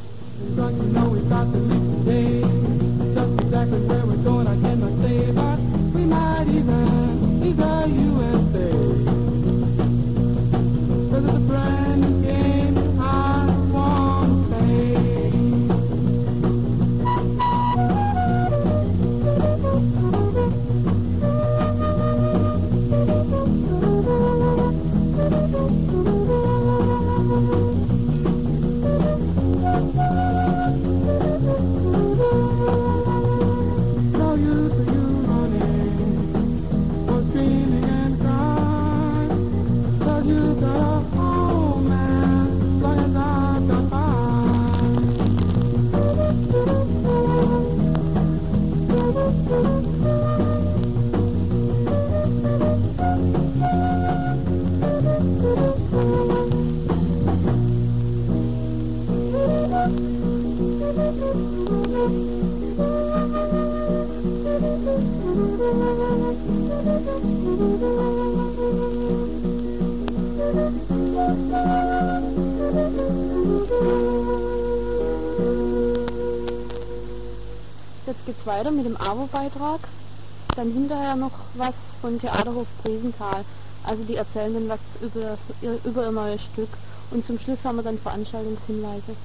Weiter 78.62 78.70
mit 78.70 78.86
dem 78.86 78.96
AWO-Beitrag. 78.96 79.80
Dann 80.54 80.72
hinterher 80.72 81.16
noch 81.16 81.32
was 81.54 81.74
von 82.00 82.20
Theaterhof 82.20 82.66
Bresenthal. 82.84 83.44
Also 83.84 84.04
die 84.04 84.14
erzählen 84.14 84.54
dann 84.54 84.68
was 84.68 84.80
über, 85.00 85.36
über 85.84 86.04
ihr 86.04 86.12
neues 86.12 86.42
Stück. 86.42 86.68
Und 87.10 87.26
zum 87.26 87.38
Schluss 87.40 87.64
haben 87.64 87.76
wir 87.76 87.82
dann 87.82 87.98
Veranstaltungshinweise. 87.98 89.16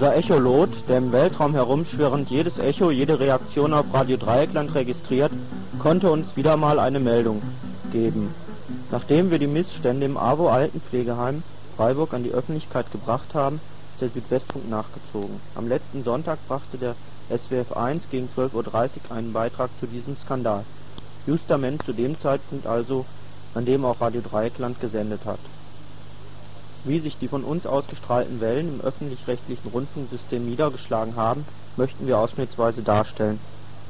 Unser 0.00 0.16
Echolot, 0.16 0.70
der 0.88 0.96
im 0.96 1.12
Weltraum 1.12 1.52
herumschwirrend 1.52 2.30
jedes 2.30 2.58
Echo, 2.58 2.90
jede 2.90 3.20
Reaktion 3.20 3.74
auf 3.74 3.84
Radio 3.92 4.16
Dreieckland 4.16 4.74
registriert, 4.74 5.30
konnte 5.78 6.10
uns 6.10 6.38
wieder 6.38 6.56
mal 6.56 6.78
eine 6.78 7.00
Meldung 7.00 7.42
geben. 7.92 8.34
Nachdem 8.90 9.30
wir 9.30 9.38
die 9.38 9.46
Missstände 9.46 10.06
im 10.06 10.16
AWO 10.16 10.48
Altenpflegeheim 10.48 11.42
Freiburg 11.76 12.14
an 12.14 12.22
die 12.22 12.30
Öffentlichkeit 12.30 12.90
gebracht 12.90 13.34
haben, 13.34 13.60
ist 13.92 14.00
der 14.00 14.08
Südwestfunk 14.08 14.70
nachgezogen. 14.70 15.38
Am 15.54 15.68
letzten 15.68 16.02
Sonntag 16.02 16.38
brachte 16.48 16.78
der 16.78 16.94
SWF 17.28 17.76
1 17.76 18.08
gegen 18.10 18.30
12.30 18.34 19.10
Uhr 19.10 19.16
einen 19.16 19.34
Beitrag 19.34 19.68
zu 19.80 19.86
diesem 19.86 20.16
Skandal. 20.16 20.64
Justament 21.26 21.82
zu 21.84 21.92
dem 21.92 22.18
Zeitpunkt 22.18 22.66
also, 22.66 23.04
an 23.52 23.66
dem 23.66 23.84
auch 23.84 24.00
Radio 24.00 24.22
Dreieckland 24.22 24.80
gesendet 24.80 25.26
hat. 25.26 25.40
Wie 26.84 26.98
sich 26.98 27.18
die 27.18 27.28
von 27.28 27.44
uns 27.44 27.66
ausgestrahlten 27.66 28.40
Wellen 28.40 28.74
im 28.74 28.80
öffentlich-rechtlichen 28.80 29.68
Rundfunksystem 29.70 30.44
niedergeschlagen 30.48 31.16
haben, 31.16 31.44
möchten 31.76 32.06
wir 32.06 32.18
ausschnittsweise 32.18 32.82
darstellen. 32.82 33.38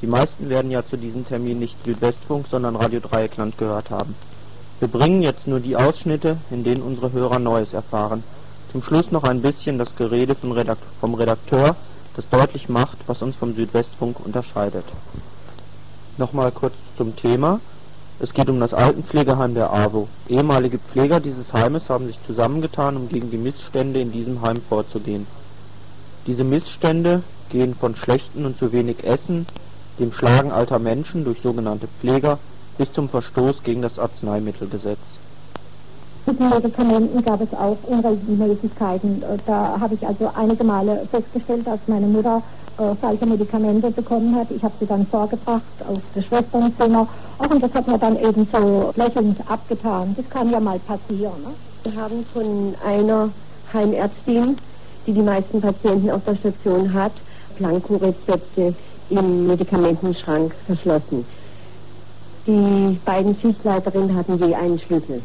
Die 0.03 0.07
meisten 0.07 0.48
werden 0.48 0.70
ja 0.70 0.85
zu 0.85 0.96
diesem 0.96 1.26
Termin 1.26 1.59
nicht 1.59 1.76
Südwestfunk, 1.85 2.46
sondern 2.48 2.74
Radio 2.74 3.00
Dreieckland 3.00 3.59
gehört 3.59 3.90
haben. 3.90 4.14
Wir 4.81 4.88
bringen 4.88 5.22
jetzt 5.22 5.46
nur 5.46 5.61
die 5.61 5.76
Ausschnitte, 5.76 6.38
in 6.50 6.64
denen 6.64 6.83
unsere 6.83 7.12
Hörer 7.12 7.38
Neues 7.38 7.74
erfahren. 7.74 8.24
Zum 8.72 8.83
Schluss 8.83 9.12
noch 9.12 9.24
ein 9.24 9.42
bisschen 9.42 9.79
das 9.79 9.94
Gerede 9.94 10.35
vom 10.35 11.14
Redakteur, 11.14 11.76
das 12.16 12.29
deutlich 12.29 12.68
macht, 12.68 12.98
was 13.07 13.22
uns 13.22 13.37
vom 13.37 13.55
Südwestfunk 13.55 14.18
unterscheidet. 14.24 14.85
Nochmal 16.16 16.50
kurz 16.50 16.74
zum 16.96 17.14
Thema 17.14 17.61
es 18.22 18.35
geht 18.35 18.50
um 18.50 18.61
das 18.61 18.74
Altenpflegeheim 18.74 19.54
der 19.54 19.72
AWO. 19.72 20.06
Ehemalige 20.28 20.78
Pfleger 20.78 21.20
dieses 21.20 21.54
Heimes 21.54 21.88
haben 21.88 22.06
sich 22.06 22.18
zusammengetan, 22.26 22.96
um 22.96 23.09
gegen 23.09 23.30
die 23.30 23.38
Missstände 23.38 24.00
in 24.00 24.12
diesem 24.12 24.42
Heim 24.42 24.61
vorzugehen. 24.68 25.26
Diese 26.26 26.44
Missstände 26.44 27.22
gehen 27.48 27.74
von 27.74 27.96
schlechten 27.96 28.44
und 28.44 28.59
zu 28.59 28.72
wenig 28.72 29.04
Essen, 29.04 29.46
dem 29.98 30.12
Schlagen 30.12 30.52
alter 30.52 30.78
Menschen 30.78 31.24
durch 31.24 31.40
sogenannte 31.40 31.88
Pfleger 32.00 32.38
bis 32.76 32.92
zum 32.92 33.09
Verstoß 33.09 33.62
gegen 33.62 33.80
das 33.80 33.98
Arzneimittelgesetz. 33.98 34.98
Mit 36.26 36.38
den 36.38 36.50
Medikamenten 36.50 37.24
gab 37.24 37.40
es 37.40 37.52
auch 37.54 37.78
Unregelmäßigkeiten. 37.85 39.24
Da 39.46 39.80
habe 39.80 39.94
ich 39.94 40.06
also 40.06 40.30
einige 40.35 40.62
Male 40.62 41.06
festgestellt, 41.11 41.66
dass 41.66 41.80
meine 41.87 42.06
Mutter 42.06 42.42
äh, 42.81 42.95
falsche 42.97 43.27
Medikamente 43.27 43.90
bekommen 43.90 44.35
hat. 44.35 44.51
Ich 44.51 44.62
habe 44.62 44.73
sie 44.81 44.87
dann 44.87 45.07
vorgebracht 45.07 45.62
auf 45.87 45.99
das 46.14 46.25
Schwesternzimmer. 46.25 47.07
Auch 47.38 47.51
und 47.51 47.62
das 47.62 47.75
hat 47.75 47.87
man 47.87 48.01
dann 48.01 48.19
eben 48.19 48.49
so 48.51 48.90
lächelnd 48.97 49.38
abgetan. 49.49 50.14
Das 50.16 50.29
kann 50.31 50.51
ja 50.51 50.59
mal 50.61 50.79
passieren. 50.81 51.43
Ne? 51.43 51.53
Wir 51.85 52.01
haben 52.01 52.25
von 52.33 52.75
einer 52.83 53.29
Heimärztin, 53.73 54.57
die 55.07 55.12
die 55.12 55.21
meisten 55.21 55.61
Patienten 55.61 56.11
auf 56.11 56.25
der 56.25 56.37
Station 56.37 56.93
hat, 56.93 57.12
Blanko-Rezepte 57.59 58.75
im 59.11 59.47
Medikamentenschrank 59.47 60.55
verschlossen. 60.66 61.27
Die 62.47 62.99
beiden 63.05 63.37
Schichtleiterinnen 63.37 64.16
hatten 64.16 64.43
je 64.43 64.55
einen 64.55 64.79
Schlüssel. 64.79 65.21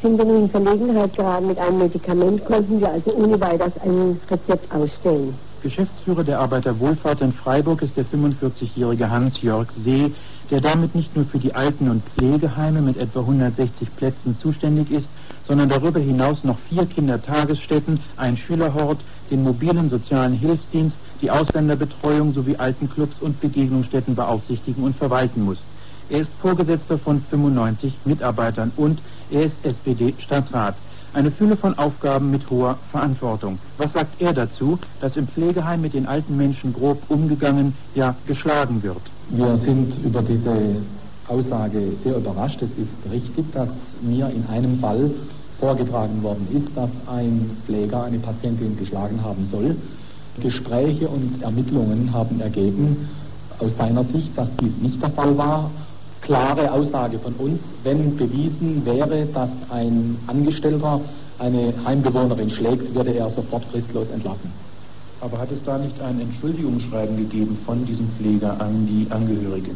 Sind 0.00 0.16
wir 0.16 0.24
nun 0.24 0.44
in 0.44 0.50
Verlegenheit 0.50 1.14
geraten 1.14 1.48
mit 1.48 1.58
einem 1.58 1.78
Medikament, 1.78 2.44
konnten 2.46 2.80
wir 2.80 2.90
also 2.90 3.12
ohne 3.14 3.38
weiteres 3.38 3.72
ein 3.84 4.18
Rezept 4.30 4.74
ausstellen. 4.74 5.34
Geschäftsführer 5.64 6.24
der 6.24 6.40
Arbeiterwohlfahrt 6.40 7.22
in 7.22 7.32
Freiburg 7.32 7.80
ist 7.80 7.96
der 7.96 8.04
45-jährige 8.04 9.08
Hans-Jörg 9.08 9.72
See, 9.74 10.12
der 10.50 10.60
damit 10.60 10.94
nicht 10.94 11.16
nur 11.16 11.24
für 11.24 11.38
die 11.38 11.54
Alten- 11.54 11.88
und 11.88 12.02
Pflegeheime 12.10 12.82
mit 12.82 12.98
etwa 12.98 13.20
160 13.20 13.96
Plätzen 13.96 14.38
zuständig 14.38 14.90
ist, 14.90 15.10
sondern 15.42 15.70
darüber 15.70 16.00
hinaus 16.00 16.44
noch 16.44 16.58
vier 16.68 16.84
Kindertagesstätten, 16.84 17.98
ein 18.18 18.36
Schülerhort, 18.36 19.06
den 19.30 19.42
mobilen 19.42 19.88
sozialen 19.88 20.34
Hilfsdienst, 20.34 21.00
die 21.22 21.30
Ausländerbetreuung 21.30 22.34
sowie 22.34 22.56
Altenclubs 22.56 23.18
und 23.20 23.40
Begegnungsstätten 23.40 24.14
beaufsichtigen 24.14 24.84
und 24.84 24.96
verwalten 24.96 25.40
muss. 25.40 25.64
Er 26.10 26.20
ist 26.20 26.32
Vorgesetzter 26.38 26.98
von 26.98 27.22
95 27.22 28.00
Mitarbeitern 28.04 28.70
und 28.76 29.02
er 29.30 29.44
ist 29.44 29.64
SPD-Stadtrat. 29.64 30.76
Eine 31.14 31.30
Fülle 31.30 31.56
von 31.56 31.78
Aufgaben 31.78 32.32
mit 32.32 32.50
hoher 32.50 32.76
Verantwortung. 32.90 33.60
Was 33.78 33.92
sagt 33.92 34.20
er 34.20 34.32
dazu, 34.32 34.80
dass 35.00 35.16
im 35.16 35.28
Pflegeheim 35.28 35.80
mit 35.80 35.94
den 35.94 36.06
alten 36.06 36.36
Menschen 36.36 36.72
grob 36.72 37.00
umgegangen, 37.08 37.72
ja 37.94 38.16
geschlagen 38.26 38.82
wird? 38.82 39.00
Wir 39.28 39.56
sind 39.58 39.94
über 40.04 40.22
diese 40.22 40.52
Aussage 41.28 41.94
sehr 42.02 42.16
überrascht. 42.16 42.60
Es 42.62 42.70
ist 42.72 43.12
richtig, 43.12 43.52
dass 43.52 43.70
mir 44.02 44.28
in 44.28 44.44
einem 44.52 44.80
Fall 44.80 45.12
vorgetragen 45.60 46.20
worden 46.20 46.48
ist, 46.52 46.76
dass 46.76 46.90
ein 47.06 47.58
Pfleger 47.64 48.02
eine 48.02 48.18
Patientin 48.18 48.76
geschlagen 48.76 49.22
haben 49.22 49.48
soll. 49.52 49.76
Gespräche 50.40 51.06
und 51.06 51.40
Ermittlungen 51.42 52.12
haben 52.12 52.40
ergeben, 52.40 53.08
aus 53.60 53.76
seiner 53.76 54.02
Sicht, 54.02 54.36
dass 54.36 54.48
dies 54.60 54.72
nicht 54.82 55.00
der 55.00 55.10
Fall 55.10 55.38
war 55.38 55.70
klare 56.24 56.72
Aussage 56.72 57.18
von 57.18 57.34
uns, 57.34 57.60
wenn 57.84 58.16
bewiesen 58.16 58.84
wäre, 58.84 59.26
dass 59.26 59.50
ein 59.70 60.16
Angestellter 60.26 61.00
eine 61.38 61.74
Heimbewohnerin 61.84 62.50
schlägt, 62.50 62.94
würde 62.94 63.14
er 63.14 63.30
sofort 63.30 63.64
fristlos 63.66 64.08
entlassen. 64.08 64.50
Aber 65.20 65.38
hat 65.38 65.52
es 65.52 65.62
da 65.62 65.78
nicht 65.78 66.00
ein 66.00 66.20
Entschuldigungsschreiben 66.20 67.16
gegeben 67.16 67.58
von 67.64 67.84
diesem 67.84 68.08
Pfleger 68.08 68.60
an 68.60 68.86
die 68.86 69.06
Angehörige? 69.10 69.70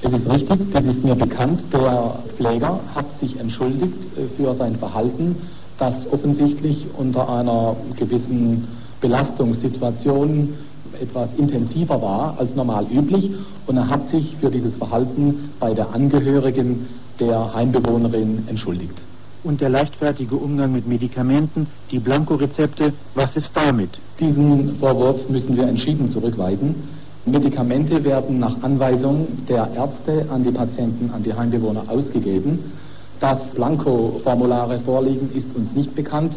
Es 0.00 0.12
ist 0.12 0.30
richtig, 0.30 0.72
das 0.72 0.84
ist 0.84 1.04
mir 1.04 1.14
bekannt. 1.14 1.60
Der 1.72 2.18
Pfleger 2.36 2.80
hat 2.94 3.18
sich 3.18 3.38
entschuldigt 3.38 4.16
äh, 4.16 4.26
für 4.36 4.54
sein 4.54 4.76
Verhalten, 4.76 5.36
das 5.78 5.94
offensichtlich 6.12 6.86
unter 6.96 7.28
einer 7.28 7.76
gewissen 7.96 8.68
Belastungssituation 9.00 10.54
etwas 11.00 11.30
intensiver 11.36 12.00
war 12.00 12.36
als 12.38 12.54
normal 12.54 12.86
üblich 12.90 13.30
und 13.68 13.76
er 13.76 13.88
hat 13.88 14.08
sich 14.08 14.34
für 14.40 14.50
dieses 14.50 14.74
Verhalten 14.76 15.50
bei 15.60 15.74
der 15.74 15.92
Angehörigen 15.92 16.88
der 17.20 17.54
Heimbewohnerin 17.54 18.44
entschuldigt. 18.48 18.98
Und 19.44 19.60
der 19.60 19.68
leichtfertige 19.68 20.34
Umgang 20.34 20.72
mit 20.72 20.88
Medikamenten, 20.88 21.68
die 21.90 21.98
Blankorezepte, 21.98 22.92
was 23.14 23.36
ist 23.36 23.56
damit? 23.56 23.90
Diesen 24.18 24.76
Vorwurf 24.76 25.28
müssen 25.28 25.56
wir 25.56 25.68
entschieden 25.68 26.10
zurückweisen. 26.10 26.74
Medikamente 27.26 28.02
werden 28.04 28.38
nach 28.38 28.62
Anweisung 28.62 29.28
der 29.46 29.68
Ärzte 29.76 30.26
an 30.30 30.42
die 30.42 30.50
Patienten, 30.50 31.10
an 31.14 31.22
die 31.22 31.34
Heimbewohner 31.34 31.84
ausgegeben. 31.88 32.72
Dass 33.20 33.54
Blanko-Formulare 33.54 34.80
vorliegen, 34.80 35.30
ist 35.34 35.54
uns 35.54 35.74
nicht 35.74 35.94
bekannt. 35.94 36.32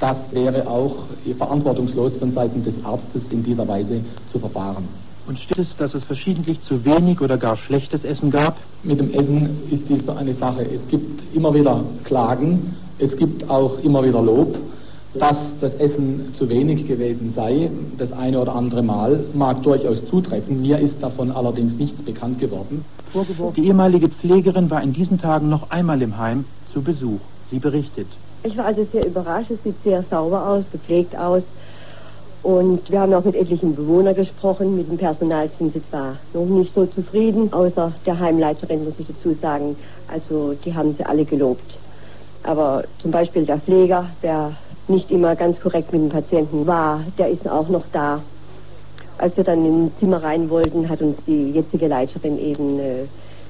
Das 0.00 0.16
wäre 0.32 0.66
auch 0.68 1.04
verantwortungslos 1.38 2.16
von 2.16 2.32
Seiten 2.32 2.64
des 2.64 2.74
Arztes 2.84 3.22
in 3.30 3.44
dieser 3.44 3.66
Weise 3.68 4.00
zu 4.32 4.38
verfahren. 4.40 4.88
Und 5.26 5.38
steht 5.38 5.58
es, 5.58 5.76
dass 5.76 5.94
es 5.94 6.04
verschiedentlich 6.04 6.60
zu 6.60 6.84
wenig 6.84 7.20
oder 7.20 7.38
gar 7.38 7.56
schlechtes 7.56 8.04
Essen 8.04 8.30
gab? 8.30 8.58
Mit 8.82 9.00
dem 9.00 9.12
Essen 9.14 9.62
ist 9.70 9.88
dies 9.88 10.04
so 10.04 10.12
eine 10.12 10.34
Sache. 10.34 10.62
Es 10.70 10.86
gibt 10.86 11.34
immer 11.34 11.54
wieder 11.54 11.82
Klagen, 12.04 12.74
es 12.98 13.16
gibt 13.16 13.48
auch 13.48 13.78
immer 13.82 14.04
wieder 14.04 14.20
Lob, 14.20 14.56
dass 15.14 15.38
das 15.60 15.74
Essen 15.76 16.34
zu 16.36 16.48
wenig 16.48 16.86
gewesen 16.86 17.32
sei. 17.34 17.70
Das 17.96 18.12
eine 18.12 18.38
oder 18.38 18.54
andere 18.54 18.82
Mal 18.82 19.24
mag 19.32 19.62
durchaus 19.62 20.04
zutreffen. 20.06 20.60
Mir 20.60 20.78
ist 20.78 21.02
davon 21.02 21.30
allerdings 21.30 21.76
nichts 21.76 22.02
bekannt 22.02 22.38
geworden. 22.38 22.84
Die 23.56 23.66
ehemalige 23.66 24.08
Pflegerin 24.08 24.70
war 24.70 24.82
in 24.82 24.92
diesen 24.92 25.18
Tagen 25.18 25.48
noch 25.48 25.70
einmal 25.70 26.02
im 26.02 26.18
Heim 26.18 26.44
zu 26.72 26.82
Besuch. 26.82 27.20
Sie 27.48 27.60
berichtet. 27.60 28.08
Ich 28.42 28.56
war 28.58 28.66
also 28.66 28.86
sehr 28.92 29.06
überrascht. 29.06 29.50
Es 29.50 29.62
sieht 29.62 29.82
sehr 29.84 30.02
sauber 30.02 30.46
aus, 30.46 30.70
gepflegt 30.70 31.16
aus. 31.16 31.44
Und 32.44 32.90
wir 32.90 33.00
haben 33.00 33.14
auch 33.14 33.24
mit 33.24 33.36
etlichen 33.36 33.74
Bewohnern 33.74 34.14
gesprochen. 34.14 34.76
Mit 34.76 34.90
dem 34.90 34.98
Personal 34.98 35.48
sind 35.58 35.72
sie 35.72 35.82
zwar 35.88 36.16
noch 36.34 36.44
nicht 36.44 36.74
so 36.74 36.84
zufrieden, 36.84 37.50
außer 37.50 37.90
der 38.04 38.20
Heimleiterin, 38.20 38.84
muss 38.84 38.92
ich 38.98 39.06
dazu 39.06 39.34
sagen. 39.40 39.76
Also 40.08 40.54
die 40.62 40.74
haben 40.74 40.94
sie 40.94 41.06
alle 41.06 41.24
gelobt. 41.24 41.78
Aber 42.42 42.84
zum 42.98 43.12
Beispiel 43.12 43.46
der 43.46 43.60
Pfleger, 43.60 44.10
der 44.22 44.52
nicht 44.88 45.10
immer 45.10 45.34
ganz 45.36 45.58
korrekt 45.58 45.90
mit 45.94 46.02
dem 46.02 46.10
Patienten 46.10 46.66
war, 46.66 47.00
der 47.16 47.28
ist 47.28 47.48
auch 47.48 47.70
noch 47.70 47.84
da. 47.94 48.20
Als 49.16 49.34
wir 49.38 49.44
dann 49.44 49.64
ins 49.64 49.98
Zimmer 49.98 50.22
rein 50.22 50.50
wollten, 50.50 50.90
hat 50.90 51.00
uns 51.00 51.16
die 51.26 51.52
jetzige 51.52 51.86
Leiterin 51.86 52.38
eben, 52.38 52.78
äh, 52.78 53.04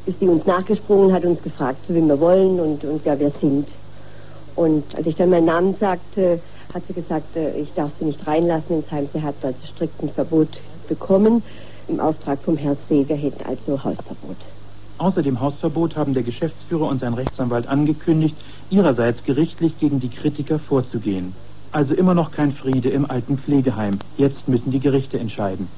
ist 0.06 0.20
die 0.20 0.28
uns 0.28 0.46
nachgesprungen, 0.46 1.12
hat 1.12 1.24
uns 1.24 1.42
gefragt, 1.42 1.80
wie 1.88 2.00
wir 2.00 2.20
wollen 2.20 2.60
und, 2.60 2.84
und 2.84 3.00
wer 3.02 3.18
wir 3.18 3.32
sind. 3.40 3.74
Und 4.54 4.84
als 4.96 5.04
ich 5.04 5.16
dann 5.16 5.30
meinen 5.30 5.46
Namen 5.46 5.74
sagte, 5.80 6.38
hat 6.72 6.82
sie 6.86 6.94
gesagt, 6.94 7.36
äh, 7.36 7.56
ich 7.58 7.72
darf 7.74 7.92
sie 7.98 8.04
nicht 8.04 8.26
reinlassen 8.26 8.76
ins 8.76 8.90
Heim. 8.90 9.08
Sie 9.12 9.22
hat 9.22 9.36
also 9.42 9.58
strikt 9.66 10.02
ein 10.02 10.10
Verbot 10.10 10.48
bekommen 10.88 11.42
im 11.88 12.00
Auftrag 12.00 12.38
vom 12.42 12.56
Herrn 12.56 12.78
See. 12.88 13.04
Wir 13.06 13.16
hätten 13.16 13.44
also 13.46 13.82
Hausverbot. 13.82 14.36
Außer 14.98 15.22
dem 15.22 15.40
Hausverbot 15.40 15.96
haben 15.96 16.14
der 16.14 16.22
Geschäftsführer 16.22 16.88
und 16.88 17.00
sein 17.00 17.14
Rechtsanwalt 17.14 17.66
angekündigt, 17.66 18.36
ihrerseits 18.70 19.24
gerichtlich 19.24 19.78
gegen 19.78 20.00
die 20.00 20.08
Kritiker 20.08 20.58
vorzugehen. 20.58 21.34
Also 21.72 21.94
immer 21.94 22.14
noch 22.14 22.30
kein 22.30 22.52
Friede 22.52 22.90
im 22.90 23.10
alten 23.10 23.36
Pflegeheim. 23.36 23.98
Jetzt 24.16 24.48
müssen 24.48 24.70
die 24.70 24.78
Gerichte 24.78 25.18
entscheiden. 25.18 25.68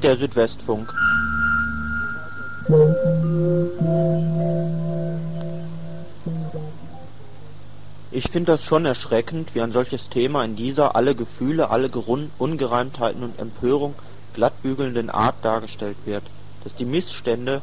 Soweit 0.00 0.04
der 0.04 0.16
Südwestfunk. 0.16 0.94
Ich 8.10 8.30
finde 8.30 8.52
das 8.52 8.64
schon 8.64 8.86
erschreckend, 8.86 9.54
wie 9.54 9.60
ein 9.60 9.72
solches 9.72 10.08
Thema 10.08 10.44
in 10.44 10.56
dieser 10.56 10.96
alle 10.96 11.14
Gefühle, 11.14 11.70
alle 11.70 11.90
Ungereimtheiten 12.38 13.22
und 13.22 13.38
Empörung 13.38 13.94
glattbügelnden 14.32 15.10
Art 15.10 15.36
dargestellt 15.42 15.98
wird. 16.06 16.22
Dass 16.64 16.74
die 16.74 16.86
Missstände 16.86 17.60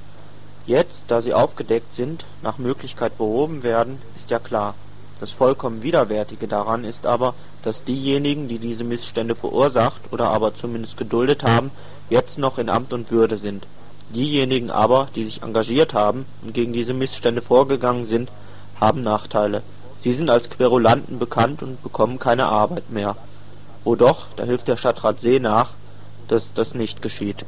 jetzt, 0.68 1.06
da 1.08 1.22
sie 1.22 1.34
aufgedeckt 1.34 1.94
sind, 1.94 2.26
nach 2.44 2.60
Möglichkeit 2.60 3.18
behoben 3.18 3.64
werden, 3.64 4.00
ist 4.16 4.30
ja 4.30 4.38
klar. 4.38 4.76
Das 5.20 5.32
vollkommen 5.32 5.82
Widerwärtige 5.82 6.48
daran 6.48 6.84
ist 6.84 7.08
aber, 7.08 7.34
dass 7.64 7.84
diejenigen, 7.84 8.48
die 8.48 8.60
diese 8.60 8.84
Missstände 8.84 9.36
verursacht 9.36 10.02
oder 10.12 10.30
aber 10.30 10.54
zumindest 10.54 10.98
geduldet 10.98 11.44
haben, 11.44 11.72
jetzt 12.10 12.38
noch 12.38 12.58
in 12.58 12.70
Amt 12.70 12.94
und 12.94 13.12
Würde 13.12 13.38
sind. 13.38 13.66
Diejenigen 14.10 14.70
aber, 14.70 15.08
die 15.16 15.24
sich 15.24 15.42
engagiert 15.42 15.94
haben 15.94 16.26
und 16.44 16.54
gegen 16.54 16.72
diese 16.72 16.94
Missstände 16.94 17.42
vorgegangen 17.42 18.06
sind, 18.06 18.32
haben 18.80 19.02
Nachteile. 19.02 19.64
Sie 20.00 20.14
sind 20.14 20.30
als 20.30 20.50
Querulanten 20.50 21.18
bekannt 21.18 21.64
und 21.64 21.82
bekommen 21.82 22.20
keine 22.20 22.46
Arbeit 22.46 22.90
mehr. 22.92 23.16
Wo 23.84 23.96
doch, 23.96 24.28
da 24.36 24.44
hilft 24.44 24.68
der 24.68 24.78
Stadtrat 24.78 25.20
See 25.20 25.40
nach, 25.40 25.72
dass 26.28 26.54
das 26.54 26.76
nicht 26.76 27.02
geschieht 27.02 27.44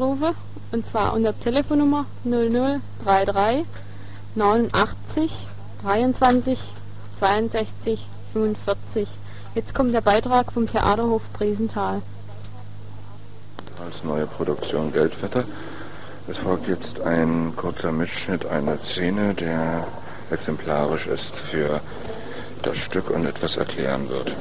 anrufen 0.00 0.34
und 0.72 0.86
zwar 0.86 1.12
unter 1.12 1.38
Telefonnummer 1.38 2.06
0033 2.24 3.66
89 4.34 5.48
23 5.82 6.58
62 7.18 8.08
45. 8.32 9.08
Jetzt 9.54 9.74
kommt 9.74 9.92
der 9.92 10.00
Beitrag 10.00 10.52
vom 10.52 10.66
Theaterhof 10.66 11.22
Briesenthal. 11.32 12.00
Als 13.84 14.04
neue 14.04 14.26
Produktion 14.26 14.92
Geldwetter. 14.92 15.44
Es 16.28 16.38
folgt 16.38 16.68
jetzt 16.68 17.00
ein 17.00 17.54
kurzer 17.56 17.92
Mitschnitt 17.92 18.46
einer 18.46 18.78
Szene, 18.84 19.34
der 19.34 19.86
exemplarisch 20.30 21.08
ist 21.08 21.36
für 21.36 21.80
das 22.62 22.78
Stück 22.78 23.10
und 23.10 23.26
etwas 23.26 23.56
erklären 23.56 24.08
wird. 24.08 24.32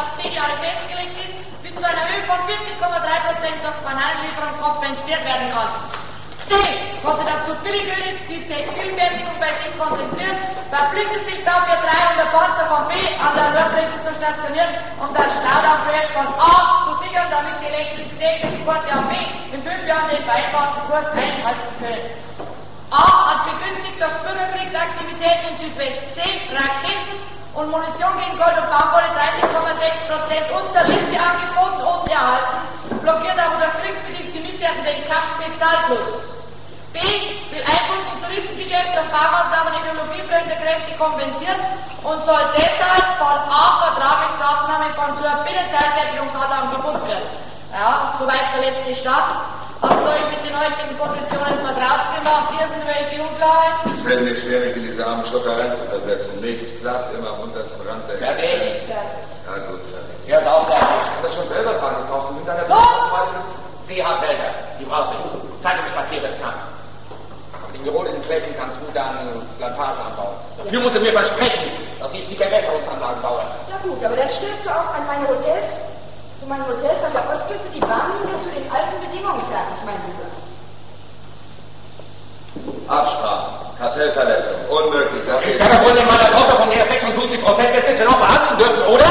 auf 0.00 0.16
10 0.16 0.32
Jahre 0.32 0.56
festgelegt 0.64 1.16
ist, 1.20 1.34
bis 1.62 1.74
zu 1.76 1.84
einer 1.84 2.04
Höhe 2.08 2.24
von 2.24 2.40
14,3% 2.48 3.60
durch 3.60 3.78
Bananenlieferung 3.84 4.54
kompensiert 4.56 5.22
werden 5.28 5.52
kann. 5.52 5.70
C. 6.48 6.56
Konnte 7.04 7.24
dazu 7.24 7.54
Billigöl 7.62 8.16
die 8.26 8.42
Textilfertigung 8.48 9.36
bei 9.38 9.52
sich 9.60 9.70
konzentrieren, 9.78 10.36
verpflichtet 10.72 11.22
sich 11.26 11.40
dafür 11.44 11.78
300 11.78 12.32
Panzer 12.32 12.66
von 12.66 12.82
B 12.90 12.94
an 13.22 13.32
der 13.38 13.48
Nordgrenze 13.54 13.98
zu 14.02 14.12
stationieren 14.18 14.74
und 14.98 15.12
das 15.14 15.30
Staudammprojekt 15.38 16.12
von 16.16 16.26
A 16.26 16.84
zu 16.88 16.92
sichern, 17.06 17.28
damit 17.30 17.54
die 17.62 17.70
Elektrizitätsexporte 17.70 18.88
an 18.90 19.06
B 19.08 19.14
in 19.54 19.62
fünf 19.62 19.82
Jahren 19.86 20.10
den 20.10 20.24
vereinbarten 20.26 20.80
Kurs 20.90 21.06
einhalten 21.14 21.70
können. 21.78 22.04
A 22.90 23.06
hat 23.30 23.40
begünstigt 23.46 24.02
durch 24.02 24.16
Bürgerkriegsaktivitäten 24.26 25.54
in 25.54 25.56
Südwest 25.62 26.02
C 26.18 26.20
Raketen 26.50 27.30
und 27.54 27.70
Munition 27.70 28.14
gegen 28.18 28.38
Gold 28.38 28.56
und 28.56 28.70
Baumwolle 28.70 29.10
30,6% 29.42 30.48
unter 30.54 30.82
Liste 30.86 31.16
angeboten 31.18 31.82
und 31.82 32.06
erhalten, 32.06 32.56
blockiert 33.02 33.38
aber 33.38 33.58
durch 33.58 33.74
kriegsbedingte 33.82 34.38
Missärten 34.40 34.84
den 34.86 35.02
Kapitalfluss. 35.10 36.30
B 36.94 36.98
will 37.50 37.62
Einfluss 37.66 38.06
im 38.06 38.18
Touristengeschäft 38.22 38.94
durch 38.94 39.10
Baumaßnahmen 39.10 39.74
ideologiefremde 39.82 40.54
Kräfte 40.62 40.92
kompensieren 40.98 41.60
und 42.02 42.18
soll 42.26 42.44
deshalb 42.54 43.18
von 43.18 43.38
A 43.50 43.62
vertraglich 43.86 44.32
zur 44.38 44.46
Aufnahme 44.46 44.88
von 44.94 45.10
zur 45.18 45.30
Binnenteilfertigungsadern 45.42 46.70
gebunden 46.70 47.06
werden. 47.06 47.30
Ja, 47.74 48.14
soweit 48.18 48.46
der 48.54 48.70
letzte 48.70 48.94
Stand. 48.94 49.42
Habt 49.82 50.00
ihr 50.02 50.10
euch 50.12 50.28
mit 50.30 50.44
den 50.44 50.54
Positionen 51.40 51.64
vertraut 51.64 52.04
gemacht? 52.16 52.48
Irgendwelche 52.60 53.16
Unklarheit? 53.24 53.72
Es 53.88 54.00
fällt 54.00 54.22
mir 54.24 54.36
schwer, 54.36 54.60
mich 54.60 54.76
in 54.76 54.84
diese 54.92 55.06
armen 55.06 55.24
Schluckereien 55.24 55.72
zu 55.72 55.84
versetzen. 55.88 56.40
Nichts 56.40 56.70
klappt, 56.80 57.14
immer 57.16 57.30
am 57.30 57.40
untersten 57.48 57.80
Rand 57.88 58.04
der 58.08 58.18
Fertig. 58.18 58.84
Ja 58.88 59.56
gut, 59.66 59.80
fertig. 59.88 60.28
Er 60.28 60.40
ist 60.40 60.46
auch 60.46 60.66
fertig. 60.68 60.84
Ich 60.84 61.12
kann 61.14 61.22
das 61.24 61.34
schon 61.34 61.48
selber 61.48 61.72
sagen, 61.74 61.96
das 62.00 62.06
brauchst 62.08 62.28
du 62.30 62.34
mit 62.34 62.46
deiner 62.46 62.68
Los! 62.68 62.78
Sie 63.88 63.98
haben 64.04 64.22
Wälder, 64.22 64.50
die 64.78 64.84
brauche 64.84 65.16
ich. 65.16 65.62
Zeitungspapier 65.62 66.22
wird 66.22 66.38
knapp. 66.38 66.70
In 67.74 67.84
gerodeten 67.84 68.22
Flächen 68.24 68.54
kannst 68.58 68.76
du 68.76 68.92
dann 68.92 69.40
Plantagen 69.56 70.00
anbauen. 70.12 70.36
Dafür 70.58 70.80
musst 70.80 70.94
du 70.96 71.00
mir 71.00 71.12
versprechen, 71.12 71.72
dass 71.98 72.12
ich 72.12 72.28
die 72.28 72.34
Bewässerungsanlagen 72.34 73.22
baue. 73.22 73.40
Ja 73.70 73.78
gut, 73.82 74.04
aber 74.04 74.16
dann 74.16 74.28
stellst 74.28 74.64
du 74.64 74.68
auch 74.68 74.92
an 74.92 75.06
meine 75.08 75.26
Hotels, 75.26 75.72
zu 76.38 76.46
meinen 76.46 76.66
Hotels 76.68 77.00
an 77.00 77.12
der 77.16 77.24
Ostküste 77.24 77.68
die 77.72 77.80
Bahnlinie 77.80 78.36
zu 78.44 78.50
den 78.52 78.68
alten 78.68 79.00
Bedingungen 79.00 79.40
fertig, 79.48 79.80
mein 79.88 79.96
Lieber. 80.04 80.19
Absprache, 82.90 83.70
Kartellverletzung, 83.78 84.66
unmöglich. 84.68 85.22
Das 85.24 85.40
Ich 85.42 85.62
habe 85.62 85.84
wohl 85.84 85.96
in 85.96 86.06
meiner 86.06 86.30
Tochter 86.32 86.56
von 86.56 86.68
mir 86.68 86.84
56 86.84 87.40
Prozent 87.40 87.72
Besitze 87.72 88.04
noch 88.04 88.18
verhandeln 88.18 88.58
dürfen, 88.58 88.82
oder? 88.90 89.10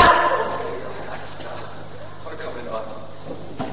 Vollkommen 2.28 2.60
in 2.60 2.68
Ordnung. 2.68 3.00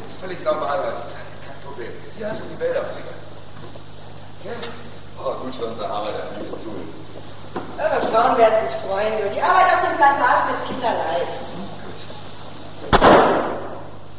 Ist 0.09 0.21
völlig 0.21 0.45
normal, 0.45 0.79
was 0.79 1.03
kein 1.42 1.59
Problem. 1.66 1.90
Hier 2.16 2.31
hast 2.31 2.38
du 2.38 2.47
die 2.55 2.61
Wälder, 2.61 2.87
Flieger. 2.95 3.16
Gell? 4.45 4.71
Oh, 5.19 5.35
gut 5.42 5.55
für 5.57 5.66
unsere 5.66 5.90
Arbeit, 5.90 6.14
hat 6.14 6.38
viel 6.38 6.47
zu 6.47 6.57
tun. 6.62 6.95
Aber 7.77 8.01
Frauen 8.07 8.38
werden 8.38 8.69
sich 8.69 8.77
freuen. 8.87 9.12
du. 9.19 9.29
Die 9.35 9.42
Arbeit 9.42 9.66
auf 9.75 9.83
den 9.90 9.97
Plantagen 9.99 10.55
ist 10.55 10.64
kinderleid. 10.71 11.29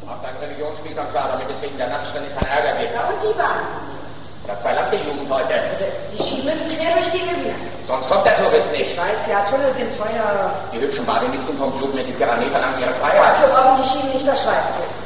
Mach 0.04 0.20
deinen 0.20 0.36
Religionsspießern 0.36 1.10
klar, 1.10 1.30
damit 1.32 1.48
es 1.48 1.62
wegen 1.62 1.78
der 1.78 1.88
Nacktstände 1.88 2.28
keinen 2.36 2.50
Ärger 2.52 2.78
gibt. 2.78 2.92
Ja, 2.94 3.08
und 3.08 3.22
die 3.24 3.38
Bahn. 3.38 3.77
Das 4.48 4.62
verlangt 4.62 4.90
die 4.90 4.96
Jugend 4.96 5.28
heute. 5.28 5.60
Die 6.10 6.22
Ski 6.24 6.40
müssen 6.42 6.72
quer 6.72 6.94
durch 6.96 7.10
die 7.12 7.20
Hügel. 7.20 7.52
Sonst 7.86 8.08
kommt 8.08 8.24
der 8.24 8.34
Tourist 8.38 8.72
nicht. 8.72 8.92
Ich 8.92 8.98
weiß 8.98 9.28
ja, 9.28 9.44
Tunnel 9.44 9.74
sind 9.74 9.92
teuer. 9.92 10.50
Die 10.72 10.80
hübschen 10.80 11.04
Badenixen 11.04 11.58
vom 11.58 11.76
Club 11.76 11.92
mit 11.94 12.08
den 12.08 12.16
Pyramiden 12.16 12.50
verlangen 12.50 12.80
ihre 12.80 12.94
Freiheit. 12.94 13.36
Dafür 13.36 13.48
brauchen 13.48 13.82
die 13.82 13.88
Schienen 13.90 14.12
nicht 14.14 14.24
verschweißt 14.24 14.72
werden. 14.72 14.96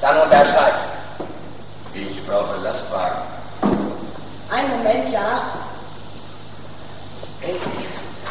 Dann 0.00 0.20
unterscheid. 0.22 0.74
Ich 1.94 2.26
brauche 2.26 2.56
Lastwagen. 2.64 3.22
Einen 4.50 4.70
Moment, 4.70 5.12
ja. 5.12 5.42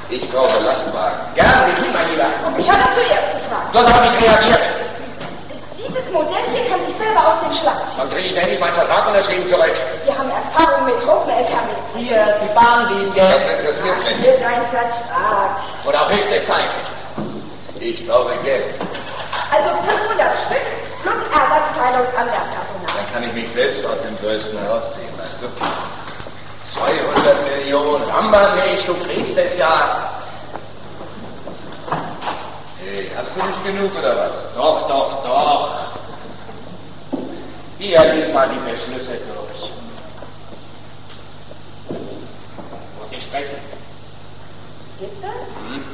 Ich 0.09 0.29
brauche 0.29 0.59
Lastwagen. 0.59 1.19
Gern, 1.35 1.71
wie 1.79 1.93
mein 1.93 2.11
Lieber. 2.11 2.25
Ich 2.57 2.69
habe 2.69 2.83
zuerst 2.95 3.31
gefragt. 3.31 3.71
Du 3.71 3.79
hast 3.79 3.93
aber 3.93 4.09
nicht 4.11 4.21
reagiert. 4.21 4.76
Selber 7.17 7.33
aus 7.33 7.41
dem 7.43 7.53
Schlag. 7.53 7.81
Dann 7.97 8.09
kriege 8.09 8.27
ich 8.27 8.35
nämlich 8.35 8.59
meinen 8.59 8.73
Vertrag 8.73 9.07
unterschrieben 9.07 9.49
zurück. 9.49 9.73
Wir 10.05 10.17
haben 10.17 10.29
Erfahrung 10.29 10.85
mit 10.85 11.01
Truppen-LKWs. 11.01 11.85
Hier, 11.95 12.37
die 12.43 12.53
Bahnlinie. 12.53 13.13
Das 13.15 13.43
interessiert 13.49 13.97
mich. 13.99 14.17
Hier 14.21 14.37
dein 14.37 14.61
Vertrag. 14.69 15.61
Oder 15.85 16.01
auch 16.01 16.11
höchste 16.11 16.43
Zeit. 16.43 16.69
Ich 17.79 18.07
brauche 18.07 18.35
Geld. 18.43 18.65
Also 19.51 19.69
500 19.81 20.37
Stück 20.37 20.65
plus 21.01 21.17
Ersatzteilung 21.33 22.07
an 22.17 22.27
der 22.27 22.45
Personal. 22.53 22.93
Dann 22.95 23.13
kann 23.13 23.23
ich 23.23 23.33
mich 23.33 23.51
selbst 23.51 23.85
aus 23.85 24.01
dem 24.01 24.17
Größten 24.19 24.59
herausziehen, 24.59 25.13
weißt 25.17 25.41
du? 25.41 25.47
200 26.63 27.57
Millionen. 27.57 28.07
Jammer 28.07 28.55
nicht, 28.55 28.87
du 28.87 28.93
kriegst 29.05 29.37
es 29.37 29.57
ja. 29.57 30.11
Hey, 32.79 33.11
hast 33.17 33.35
du 33.35 33.45
nicht 33.45 33.65
genug 33.65 33.91
oder 33.97 34.17
was? 34.17 34.43
Doch, 34.55 34.87
doch, 34.87 35.23
doch. 35.23 35.86
Hier, 37.79 38.13
lies 38.13 38.33
mal 38.33 38.49
die 38.49 38.71
Beschlüsse 38.71 39.19
durch. 39.27 39.71
Muss 41.89 43.07
ich 43.11 43.23
sprechen? 43.23 43.57
Bitte? 44.99 45.27
Hm? 45.67 45.85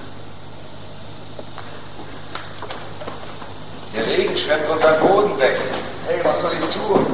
Der 3.93 4.07
Regen 4.07 4.37
schwemmt 4.37 4.69
unseren 4.69 4.99
Boden 5.01 5.37
weg. 5.37 5.57
Hey, 6.07 6.21
was 6.23 6.41
soll 6.41 6.51
ich 6.53 6.73
tun? 6.73 7.05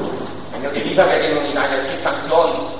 Wenn 0.52 0.62
du 0.62 0.70
die 0.70 0.88
Lieferbedingungen 0.88 1.48
hinein, 1.48 1.72
es 1.78 1.86
gibt 1.86 2.04
Sanktionen. 2.04 2.79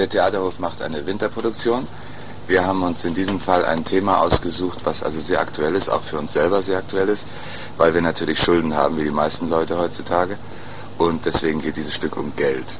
Der 0.00 0.08
Theaterhof 0.08 0.58
macht 0.58 0.80
eine 0.80 1.04
Winterproduktion. 1.04 1.86
Wir 2.46 2.66
haben 2.66 2.82
uns 2.84 3.04
in 3.04 3.12
diesem 3.12 3.38
Fall 3.38 3.66
ein 3.66 3.84
Thema 3.84 4.22
ausgesucht, 4.22 4.78
was 4.84 5.02
also 5.02 5.20
sehr 5.20 5.42
aktuell 5.42 5.74
ist, 5.74 5.90
auch 5.90 6.02
für 6.02 6.18
uns 6.18 6.32
selber 6.32 6.62
sehr 6.62 6.78
aktuell 6.78 7.10
ist, 7.10 7.26
weil 7.76 7.92
wir 7.92 8.00
natürlich 8.00 8.40
Schulden 8.40 8.74
haben, 8.74 8.96
wie 8.96 9.02
die 9.02 9.10
meisten 9.10 9.50
Leute 9.50 9.76
heutzutage. 9.76 10.38
Und 10.96 11.26
deswegen 11.26 11.60
geht 11.60 11.76
dieses 11.76 11.92
Stück 11.92 12.16
um 12.16 12.34
Geld. 12.34 12.78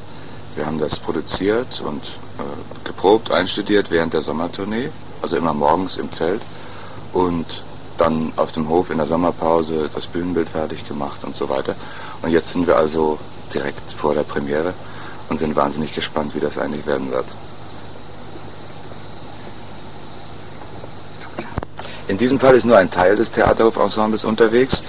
Wir 0.54 0.64
haben 0.64 0.78
das 0.78 0.98
produziert 0.98 1.82
und 1.82 2.06
äh, 2.38 2.84
geprobt, 2.84 3.30
einstudiert 3.30 3.90
während 3.90 4.14
der 4.14 4.22
Sommertournee, 4.22 4.88
also 5.20 5.36
immer 5.36 5.52
morgens 5.52 5.98
im 5.98 6.10
Zelt. 6.10 6.40
Und 7.12 7.62
dann 7.98 8.32
auf 8.36 8.50
dem 8.52 8.66
Hof 8.70 8.88
in 8.88 8.96
der 8.96 9.06
Sommerpause 9.06 9.90
das 9.92 10.06
Bühnenbild 10.06 10.48
fertig 10.48 10.88
gemacht 10.88 11.22
und 11.22 11.36
so 11.36 11.50
weiter. 11.50 11.76
Und 12.22 12.30
jetzt 12.30 12.52
sind 12.52 12.66
wir 12.66 12.78
also 12.78 13.18
direkt 13.52 13.90
vor 13.90 14.14
der 14.14 14.22
Premiere 14.22 14.72
und 15.30 15.38
sind 15.38 15.56
wahnsinnig 15.56 15.94
gespannt, 15.94 16.34
wie 16.34 16.40
das 16.40 16.58
eigentlich 16.58 16.86
werden 16.86 17.10
wird. 17.10 17.26
In 22.08 22.18
diesem 22.18 22.40
Fall 22.40 22.56
ist 22.56 22.64
nur 22.64 22.76
ein 22.76 22.90
Teil 22.90 23.14
des 23.14 23.30
Theaterhof-Ensembles 23.30 24.24
unterwegs. 24.24 24.82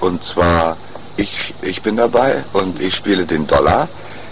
Und 0.00 0.24
zwar, 0.24 0.76
ich, 1.16 1.54
ich 1.62 1.82
bin 1.82 1.96
dabei 1.96 2.42
und 2.52 2.80
ich 2.80 2.96
spiele 2.96 3.24
den 3.24 3.46
Dollar, 3.46 3.88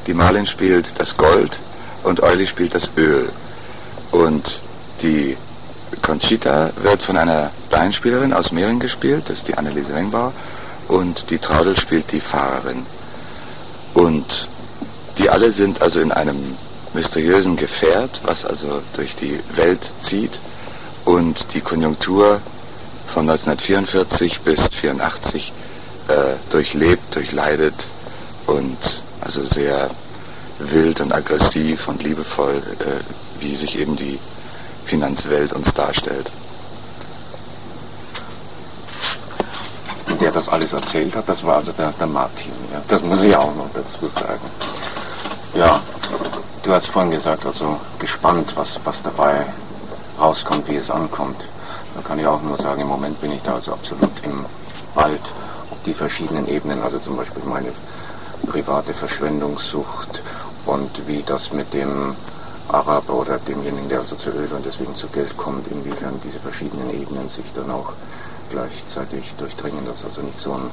die 0.09 0.14
Marlin 0.14 0.46
spielt 0.46 0.98
das 0.98 1.16
Gold 1.16 1.61
und 2.03 2.20
Euli 2.20 2.48
spielt 2.48 2.75
das 2.75 2.90
Öl. 2.96 3.31
Und 4.11 4.61
die 5.03 5.37
Conchita 6.03 6.70
wird 6.83 7.03
von 7.03 7.16
einer 7.16 7.53
Laienspielerin 7.70 8.33
aus 8.33 8.51
Mehring 8.51 8.81
gespielt, 8.81 9.29
das 9.29 9.38
ist 9.38 9.48
die 9.48 9.57
Anneliese 9.57 9.94
Wengbauer. 9.94 10.33
Und 10.88 11.31
die 11.31 11.38
Traudel 11.38 11.79
spielt 11.79 12.11
die 12.11 12.20
Fahrerin. 12.20 12.85
Und 13.94 14.48
die 15.18 15.31
alle 15.31 15.53
sind 15.53 15.83
also 15.83 16.01
in 16.01 16.12
einem 16.12 16.57
mysteriösen 16.94 17.57
Gefährt, 17.57 18.20
was 18.25 18.44
also 18.44 18.83
durch 18.94 19.14
die 19.14 19.38
Welt 19.55 19.92
zieht 20.01 20.40
und 21.05 21.55
die 21.55 21.61
Konjunktur 21.61 22.40
von 23.07 23.29
1944 23.29 24.40
bis 24.40 24.61
1984 24.61 25.53
äh, 26.09 26.14
durchlebt, 26.51 27.14
durchleidet 27.14 27.87
und 28.46 29.03
also 29.20 29.44
sehr 29.44 29.90
wild 30.59 31.01
und 31.01 31.12
aggressiv 31.12 31.88
und 31.88 32.03
liebevoll, 32.03 32.57
äh, 32.57 33.42
wie 33.42 33.55
sich 33.57 33.79
eben 33.79 33.96
die 33.96 34.18
Finanzwelt 34.85 35.53
uns 35.53 35.72
darstellt. 35.75 36.31
Der 40.20 40.31
das 40.31 40.48
alles 40.48 40.72
erzählt 40.72 41.16
hat, 41.16 41.29
das 41.29 41.42
war 41.42 41.57
also 41.57 41.72
der, 41.72 41.92
der 41.92 42.07
Martin. 42.07 42.53
Ja. 42.72 42.81
Das 42.88 43.03
muss 43.03 43.22
ich 43.22 43.35
auch 43.35 43.55
noch 43.57 43.68
dazu 43.75 44.07
sagen. 44.07 44.40
Ja, 45.55 45.83
du 46.62 46.73
hast 46.73 46.87
vorhin 46.87 47.11
gesagt, 47.11 47.45
also 47.45 47.79
gespannt, 47.99 48.57
was, 48.57 48.81
was 48.85 49.03
dabei 49.03 49.53
rauskommt, 50.19 50.67
wie 50.69 50.77
es 50.77 50.91
ankommt. 50.91 51.45
Da 51.95 52.01
kann 52.01 52.19
ich 52.19 52.27
auch 52.27 52.41
nur 52.41 52.57
sagen, 52.57 52.81
im 52.81 52.88
Moment 52.88 53.21
bin 53.21 53.33
ich 53.33 53.43
da 53.43 53.57
also 53.57 53.75
absolut 53.75 54.25
im 54.25 54.47
Wald, 54.95 55.21
ob 55.71 55.85
die 55.85 55.93
verschiedenen 55.93 56.49
Ebenen, 56.49 56.83
also 56.83 56.99
zum 57.01 57.17
Beispiel 57.17 57.43
meine 57.45 57.75
private 58.47 58.95
Verschwendungssucht 58.95 60.23
und 60.65 61.07
wie 61.07 61.23
das 61.23 61.53
mit 61.53 61.75
dem 61.75 62.17
Araber 62.69 63.12
oder 63.12 63.38
demjenigen, 63.38 63.91
der 63.91 63.99
also 63.99 64.17
zu 64.17 64.31
Öl 64.31 64.51
und 64.55 64.65
deswegen 64.65 64.95
zu 64.95 65.09
Geld 65.09 65.37
kommt, 65.37 65.69
inwiefern 65.69 66.19
diese 66.25 66.41
verschiedenen 66.41 66.88
Ebenen 66.88 67.29
sich 67.29 67.53
dann 67.53 67.71
auch 67.71 67.93
gleichzeitig 68.49 69.35
durchdringen, 69.37 69.85
dass 69.85 70.03
also 70.03 70.23
nicht 70.23 70.41
so 70.41 70.55
ein 70.55 70.71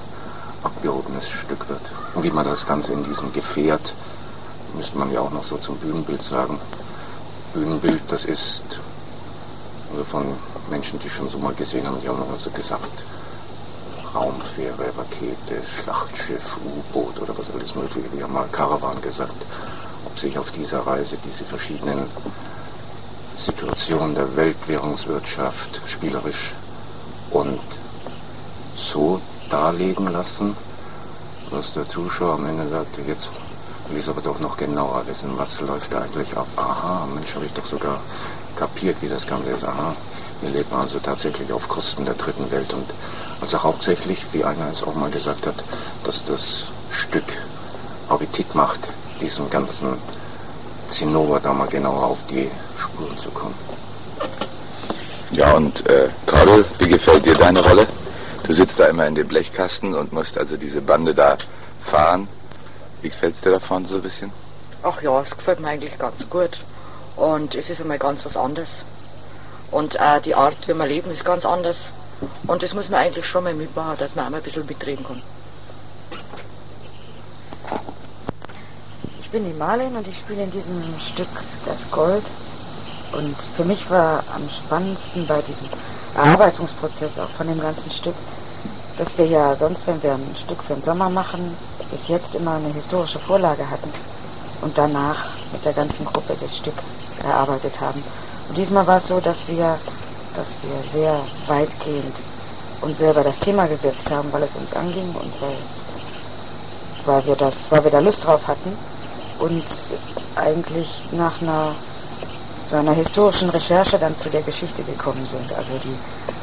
abgehobenes 0.63 1.28
Stück 1.28 1.68
wird. 1.68 1.82
Und 2.15 2.24
wie 2.24 2.32
man 2.32 2.46
das 2.46 2.65
Ganze 2.65 2.94
in 2.94 3.04
diesem 3.04 3.34
Gefährt, 3.34 3.94
müsste 4.80 4.98
man 4.98 5.12
ja 5.12 5.20
auch 5.20 5.32
noch 5.32 5.44
so 5.44 5.58
zum 5.58 5.76
Bühnenbild 5.76 6.22
sagen, 6.22 6.58
Bühnenbild, 7.54 8.02
das 8.08 8.24
ist 8.24 8.63
also 9.92 10.06
von 10.06 10.38
Menschen, 10.70 11.00
die 11.00 11.10
schon 11.10 11.30
so 11.30 11.38
mal 11.38 11.54
gesehen 11.54 11.86
haben, 11.86 12.00
die 12.00 12.08
haben 12.08 12.18
noch 12.18 12.39
so 12.39 12.50
gesagt, 12.50 13.04
Raumfähre, 14.15 14.94
Rakete, 14.98 15.62
Schlachtschiff, 15.84 16.58
U-Boot 16.63 17.20
oder 17.20 17.38
was 17.38 17.52
alles 17.52 17.76
mögliche, 17.76 18.10
wir 18.13 18.24
haben 18.24 18.34
mal 18.34 18.48
Karawan 18.54 19.02
gesagt, 19.02 19.34
ob 20.06 20.18
sich 20.18 20.38
auf 20.38 20.50
dieser 20.52 20.80
Reise 20.88 21.18
diese 21.26 21.44
verschiedenen 21.44 22.06
Situationen 23.36 24.15
der 24.15 24.34
Weltwährungswirtschaft 24.38 25.82
spielerisch 25.88 26.54
und 27.32 27.60
so 28.76 29.20
darlegen 29.50 30.08
lassen, 30.08 30.56
dass 31.52 31.74
der 31.74 31.86
Zuschauer 31.89 32.36
am 32.36 32.46
Ende 32.46 32.70
sagt, 32.70 32.98
jetzt 33.06 33.30
will 33.89 33.99
ich 33.99 34.08
aber 34.08 34.21
doch 34.21 34.39
noch 34.39 34.58
genauer 34.58 35.04
wissen, 35.08 35.32
was 35.38 35.60
läuft 35.62 35.91
da 35.91 36.02
eigentlich 36.02 36.36
ab. 36.36 36.47
Aha, 36.56 37.08
Mensch, 37.13 37.34
habe 37.36 37.45
ich 37.45 37.54
doch 37.54 37.65
sogar 37.65 37.99
kapiert, 38.56 38.97
wie 39.02 39.10
das 39.10 39.25
Ganze 39.25 39.52
ist. 39.52 39.63
Aha, 39.63 39.95
wir 40.41 40.49
leben 40.49 40.73
also 40.73 40.99
tatsächlich 40.99 41.52
auf 41.52 41.67
Kosten 41.67 42.06
der 42.06 42.13
dritten 42.13 42.49
Welt 42.52 42.73
und 42.73 42.89
also 43.41 43.62
hauptsächlich, 43.62 44.25
wie 44.32 44.43
einer 44.43 44.69
es 44.71 44.84
auch 44.84 44.95
mal 44.95 45.10
gesagt 45.10 45.47
hat, 45.47 45.56
dass 46.04 46.23
das 46.23 46.65
Stück 46.91 47.23
Appetit 48.10 48.54
macht, 48.56 48.80
diesem 49.21 49.49
ganzen 49.49 49.97
Zinnober 50.89 51.39
da 51.39 51.54
mal 51.54 51.67
genauer 51.67 52.04
auf 52.04 52.17
die 52.30 52.49
Spuren 52.78 53.17
zu 53.19 53.30
kommen. 53.30 53.56
Ja, 55.32 55.54
und 55.54 55.86
äh, 55.88 56.10
Traudel, 56.25 56.65
wie 56.80 56.88
gefällt 56.88 57.25
dir 57.25 57.36
deine 57.36 57.62
Rolle? 57.62 57.88
Du 58.43 58.54
sitzt 58.54 58.80
da 58.80 58.86
immer 58.86 59.06
in 59.06 59.15
dem 59.15 59.28
Blechkasten 59.28 59.93
und 59.93 60.12
musst 60.12 60.38
also 60.38 60.58
diese 60.58 60.82
Bande 60.82 61.13
da 61.13 61.38
fahren. 61.82 62.28
Wie 63.01 63.09
gefällt 63.09 63.35
es 63.35 63.41
dir 63.41 63.51
davon 63.51 63.85
so 63.85 63.95
ein 63.95 64.01
bisschen? 64.01 64.31
Ach 64.83 65.01
ja, 65.01 65.21
es 65.21 65.35
gefällt 65.35 65.59
mir 65.59 65.69
eigentlich 65.69 65.97
ganz 65.97 66.29
gut. 66.29 66.63
Und 67.15 67.55
es 67.55 67.69
ist 67.69 67.81
einmal 67.81 67.99
ganz 67.99 68.25
was 68.25 68.38
anderes. 68.38 68.85
Und 69.71 69.99
auch 69.99 70.19
die 70.19 70.35
Art, 70.35 70.67
wie 70.67 70.73
wir 70.73 70.85
leben, 70.85 71.12
ist 71.12 71.25
ganz 71.25 71.45
anders. 71.45 71.93
Und 72.47 72.63
das 72.63 72.73
muss 72.73 72.89
man 72.89 73.01
eigentlich 73.01 73.25
schon 73.25 73.43
mal 73.43 73.53
mitmachen, 73.53 73.97
dass 73.97 74.15
man 74.15 74.25
einmal 74.25 74.41
ein 74.41 74.43
bisschen 74.43 74.65
mitreden 74.65 75.05
kann. 75.05 75.21
Ich 79.19 79.29
bin 79.29 79.45
die 79.45 79.53
Marlin 79.53 79.95
und 79.95 80.07
ich 80.07 80.17
spiele 80.17 80.43
in 80.43 80.51
diesem 80.51 80.81
Stück 80.99 81.27
das 81.65 81.89
Gold. 81.91 82.31
Und 83.12 83.41
für 83.41 83.63
mich 83.63 83.89
war 83.89 84.23
am 84.33 84.49
spannendsten 84.49 85.27
bei 85.27 85.41
diesem 85.41 85.67
Erarbeitungsprozess 86.15 87.19
auch 87.19 87.29
von 87.29 87.47
dem 87.47 87.59
ganzen 87.59 87.91
Stück, 87.91 88.15
dass 88.99 89.17
wir 89.17 89.25
ja 89.25 89.55
sonst, 89.55 89.88
wenn 89.88 90.03
wir 90.03 90.13
ein 90.13 90.35
Stück 90.35 90.62
für 90.62 90.73
den 90.73 90.81
Sommer 90.81 91.09
machen, 91.09 91.55
bis 91.89 92.09
jetzt 92.09 92.35
immer 92.35 92.55
eine 92.55 92.67
historische 92.67 93.19
Vorlage 93.19 93.69
hatten 93.69 93.93
und 94.62 94.77
danach 94.77 95.17
mit 95.53 95.63
der 95.63 95.71
ganzen 95.71 96.05
Gruppe 96.05 96.35
das 96.41 96.57
Stück 96.57 96.75
erarbeitet 97.23 97.79
haben. 97.79 98.03
Und 98.49 98.57
diesmal 98.57 98.85
war 98.88 98.97
es 98.97 99.07
so, 99.07 99.21
dass 99.21 99.47
wir, 99.47 99.79
dass 100.33 100.57
wir 100.63 100.83
sehr 100.83 101.25
weitgehend 101.47 102.25
uns 102.81 102.97
selber 102.97 103.23
das 103.23 103.39
Thema 103.39 103.67
gesetzt 103.67 104.12
haben, 104.12 104.33
weil 104.33 104.43
es 104.43 104.57
uns 104.57 104.73
anging 104.73 105.15
und 105.15 105.31
weil, 105.41 105.55
weil 107.05 107.25
wir 107.25 107.35
das, 107.38 107.71
weil 107.71 107.85
wir 107.85 107.91
da 107.91 107.99
Lust 107.99 108.25
drauf 108.25 108.49
hatten 108.49 108.75
und 109.39 109.63
eigentlich 110.35 111.07
nach 111.13 111.41
einer 111.41 111.73
so 112.63 112.75
einer 112.75 112.93
historischen 112.93 113.49
Recherche 113.49 113.97
dann 113.97 114.15
zu 114.15 114.29
der 114.29 114.43
Geschichte 114.43 114.83
gekommen 114.83 115.25
sind. 115.25 115.53
Also 115.53 115.79
die, 115.79 115.95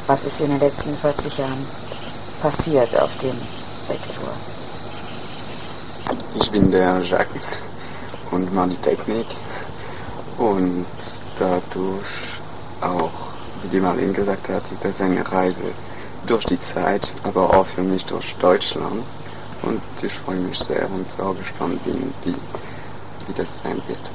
was 0.07 0.25
ist 0.25 0.41
in 0.41 0.49
den 0.49 0.59
letzten 0.59 0.95
40 0.95 1.37
Jahren 1.37 1.67
passiert 2.41 2.99
auf 2.99 3.15
dem 3.17 3.35
Sektor. 3.79 4.31
Ich 6.35 6.51
bin 6.51 6.71
der 6.71 7.01
Jacques 7.01 7.41
und 8.31 8.53
mache 8.53 8.69
die 8.69 8.77
Technik 8.77 9.25
und 10.37 10.85
dadurch 11.37 12.39
auch, 12.81 13.11
wie 13.61 13.67
die 13.69 13.79
Marlene 13.79 14.13
gesagt 14.13 14.49
hat, 14.49 14.71
ist 14.71 14.85
das 14.85 15.01
eine 15.01 15.29
Reise 15.31 15.73
durch 16.27 16.45
die 16.45 16.59
Zeit, 16.59 17.13
aber 17.23 17.53
auch 17.53 17.65
für 17.65 17.81
mich 17.81 18.05
durch 18.05 18.35
Deutschland 18.35 19.03
und 19.63 19.81
ich 20.01 20.13
freue 20.13 20.37
mich 20.37 20.59
sehr 20.59 20.89
und 20.91 21.19
auch 21.19 21.35
gespannt 21.35 21.83
bin, 21.83 22.13
wie, 22.23 22.35
wie 23.25 23.33
das 23.33 23.59
sein 23.59 23.81
wird. 23.87 24.11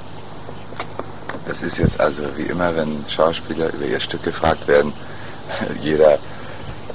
Das 1.45 1.63
ist 1.63 1.79
jetzt 1.79 1.99
also 1.99 2.25
wie 2.37 2.43
immer, 2.43 2.75
wenn 2.77 3.05
Schauspieler 3.09 3.73
über 3.73 3.85
ihr 3.85 4.01
Stück 4.01 4.23
gefragt 4.23 4.69
werden, 4.69 4.95
jeder 5.81 6.21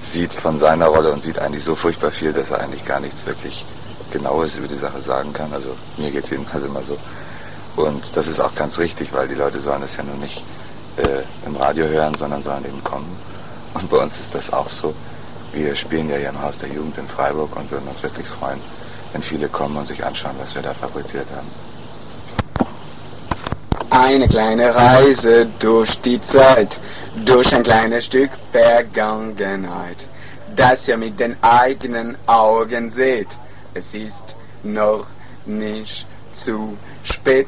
sieht 0.01 0.33
von 0.33 0.57
seiner 0.57 0.87
Rolle 0.87 1.11
und 1.11 1.21
sieht 1.21 1.39
eigentlich 1.39 1.63
so 1.63 1.75
furchtbar 1.75 2.11
viel, 2.11 2.33
dass 2.33 2.51
er 2.51 2.59
eigentlich 2.59 2.85
gar 2.85 2.99
nichts 2.99 3.25
wirklich 3.25 3.65
Genaues 4.11 4.55
über 4.55 4.67
die 4.67 4.75
Sache 4.75 5.01
sagen 5.01 5.33
kann. 5.33 5.51
Also 5.53 5.75
mir 5.97 6.11
geht 6.11 6.23
es 6.23 6.29
jedenfalls 6.29 6.63
immer 6.63 6.83
so. 6.83 6.97
Und 7.75 8.15
das 8.15 8.27
ist 8.27 8.39
auch 8.39 8.55
ganz 8.55 8.79
richtig, 8.79 9.13
weil 9.13 9.27
die 9.27 9.35
Leute 9.35 9.59
sollen 9.59 9.83
es 9.83 9.97
ja 9.97 10.03
nur 10.03 10.15
nicht 10.15 10.43
äh, 10.97 11.23
im 11.45 11.55
Radio 11.55 11.85
hören, 11.85 12.15
sondern 12.15 12.41
sollen 12.41 12.65
eben 12.65 12.83
kommen. 12.83 13.17
Und 13.73 13.89
bei 13.89 13.97
uns 13.97 14.19
ist 14.19 14.33
das 14.33 14.51
auch 14.51 14.69
so. 14.69 14.95
Wir 15.51 15.75
spielen 15.75 16.09
ja 16.09 16.17
hier 16.17 16.29
im 16.29 16.41
Haus 16.41 16.57
der 16.57 16.69
Jugend 16.69 16.97
in 16.97 17.07
Freiburg 17.07 17.55
und 17.55 17.69
würden 17.69 17.87
uns 17.87 18.01
wirklich 18.01 18.27
freuen, 18.27 18.59
wenn 19.13 19.21
viele 19.21 19.47
kommen 19.49 19.77
und 19.77 19.85
sich 19.85 20.03
anschauen, 20.03 20.35
was 20.39 20.55
wir 20.55 20.61
da 20.61 20.73
fabriziert 20.73 21.27
haben. 21.35 21.47
Eine 23.89 24.27
kleine 24.27 24.75
Reise 24.75 25.47
durch 25.59 26.01
die 26.01 26.21
Zeit, 26.21 26.79
durch 27.25 27.55
ein 27.55 27.63
kleines 27.63 28.05
Stück 28.05 28.31
Vergangenheit, 28.51 30.05
das 30.55 30.87
ihr 30.89 30.97
mit 30.97 31.17
den 31.19 31.37
eigenen 31.41 32.17
Augen 32.25 32.89
seht. 32.89 33.37
Es 33.73 33.93
ist 33.93 34.35
noch 34.61 35.07
nicht 35.45 36.05
zu 36.33 36.77
spät. 37.03 37.47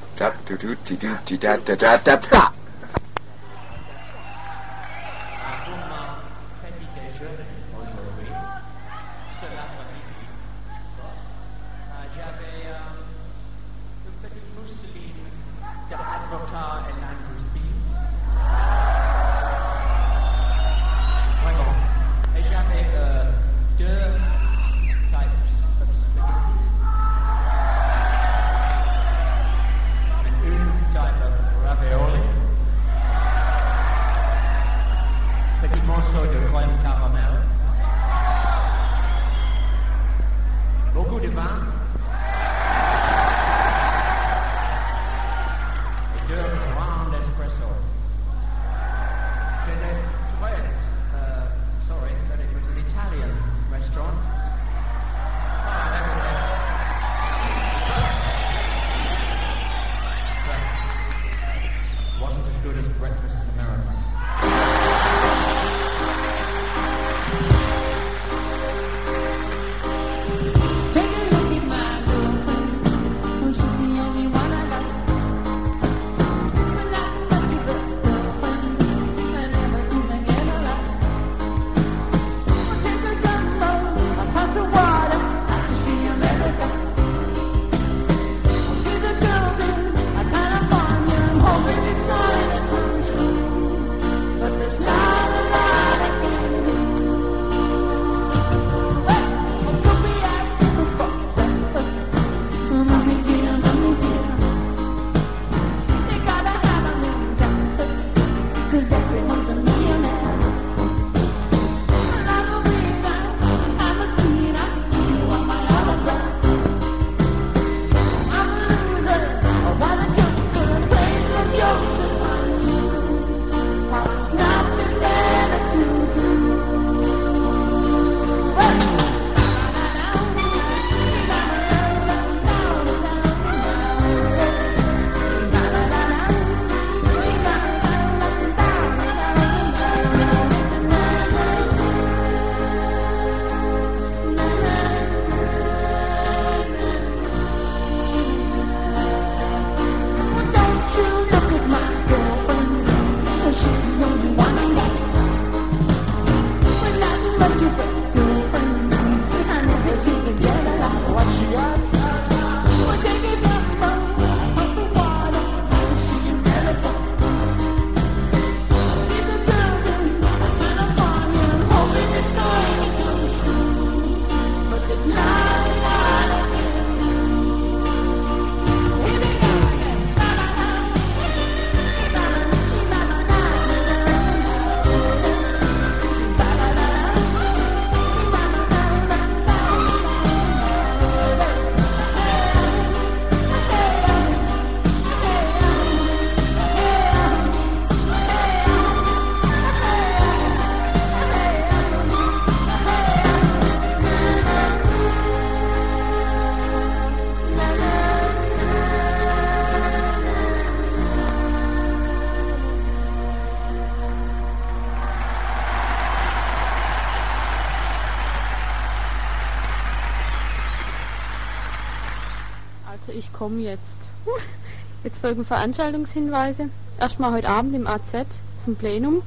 Folgen 225.20 225.46
Veranstaltungshinweise. 225.46 226.70
Erstmal 227.00 227.34
heute 227.34 227.50
Abend 227.50 227.76
im 227.76 227.88
AZ, 227.88 228.26
zum 228.64 228.76
Plenum. 228.76 229.22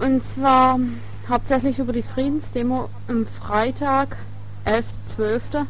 Und 0.00 0.24
zwar 0.24 0.78
hauptsächlich 1.28 1.78
über 1.78 1.92
die 1.92 2.02
Friedensdemo 2.02 2.88
am 3.08 3.26
Freitag, 3.26 4.16
11.12. 4.66 5.64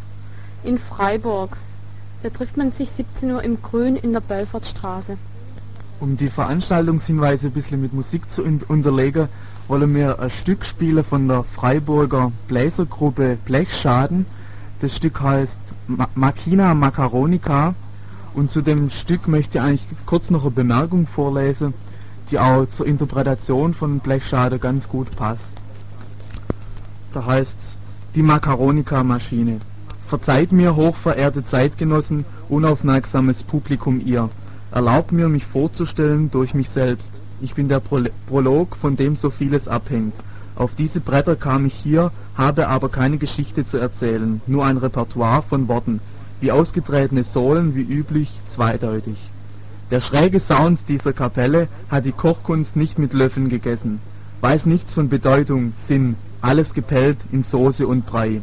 in 0.64 0.78
Freiburg. 0.78 1.56
Da 2.22 2.30
trifft 2.30 2.56
man 2.56 2.72
sich 2.72 2.90
17 2.90 3.30
Uhr 3.30 3.44
im 3.44 3.60
Grün 3.62 3.96
in 3.96 4.12
der 4.12 4.20
Belfortstraße. 4.20 5.18
Um 6.00 6.16
die 6.16 6.28
Veranstaltungshinweise 6.28 7.46
ein 7.46 7.52
bisschen 7.52 7.80
mit 7.80 7.92
Musik 7.92 8.30
zu 8.30 8.42
unterlegen, 8.42 9.28
wollen 9.68 9.94
wir 9.94 10.18
ein 10.18 10.30
Stück 10.30 10.64
spielen 10.64 11.04
von 11.04 11.28
der 11.28 11.42
Freiburger 11.42 12.32
Bläsergruppe 12.48 13.38
Blechschaden. 13.44 14.26
Das 14.80 14.96
Stück 14.96 15.20
heißt 15.20 15.60
Ma 15.88 16.08
Machina 16.14 16.74
Macaronica 16.74 17.74
und 18.36 18.50
zu 18.50 18.60
dem 18.60 18.90
Stück 18.90 19.28
möchte 19.28 19.58
ich 19.58 19.64
eigentlich 19.64 19.86
kurz 20.04 20.28
noch 20.28 20.42
eine 20.42 20.50
Bemerkung 20.50 21.06
vorlesen, 21.06 21.72
die 22.30 22.38
auch 22.38 22.66
zur 22.66 22.86
Interpretation 22.86 23.72
von 23.72 23.98
Blechschade 23.98 24.58
ganz 24.58 24.88
gut 24.88 25.10
passt. 25.16 25.54
Da 27.14 27.24
heißt 27.24 27.56
die 28.14 28.22
Macaronica-Maschine. 28.22 29.60
Verzeiht 30.06 30.52
mir, 30.52 30.76
hochverehrte 30.76 31.46
Zeitgenossen, 31.46 32.26
unaufmerksames 32.50 33.42
Publikum 33.42 34.02
ihr. 34.04 34.28
Erlaubt 34.70 35.12
mir, 35.12 35.28
mich 35.28 35.46
vorzustellen 35.46 36.30
durch 36.30 36.52
mich 36.52 36.68
selbst. 36.68 37.12
Ich 37.40 37.54
bin 37.54 37.68
der 37.68 37.80
Pro 37.80 38.00
Prolog, 38.28 38.76
von 38.76 38.96
dem 38.96 39.16
so 39.16 39.30
vieles 39.30 39.66
abhängt. 39.66 40.14
Auf 40.56 40.74
diese 40.74 41.00
Bretter 41.00 41.36
kam 41.36 41.64
ich 41.64 41.74
hier, 41.74 42.12
habe 42.36 42.68
aber 42.68 42.90
keine 42.90 43.16
Geschichte 43.16 43.66
zu 43.66 43.78
erzählen, 43.78 44.42
nur 44.46 44.66
ein 44.66 44.76
Repertoire 44.76 45.42
von 45.42 45.68
Worten, 45.68 46.00
wie 46.40 46.52
ausgetretene 46.52 47.24
Sohlen, 47.24 47.74
wie 47.74 47.82
üblich, 47.82 48.30
zweideutig. 48.48 49.16
Der 49.90 50.00
schräge 50.00 50.40
Sound 50.40 50.80
dieser 50.88 51.12
Kapelle 51.12 51.68
hat 51.90 52.04
die 52.04 52.12
Kochkunst 52.12 52.76
nicht 52.76 52.98
mit 52.98 53.12
Löffeln 53.12 53.48
gegessen, 53.48 54.00
weiß 54.40 54.66
nichts 54.66 54.94
von 54.94 55.08
Bedeutung, 55.08 55.72
Sinn, 55.76 56.16
alles 56.40 56.74
gepellt 56.74 57.18
in 57.32 57.42
Soße 57.42 57.86
und 57.86 58.06
Brei. 58.06 58.42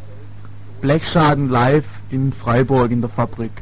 Blechschaden 0.80 1.48
live 1.48 1.86
in 2.10 2.32
Freiburg 2.32 2.90
in 2.90 3.00
der 3.00 3.10
Fabrik. 3.10 3.52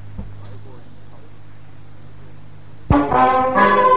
Thank 2.92 3.91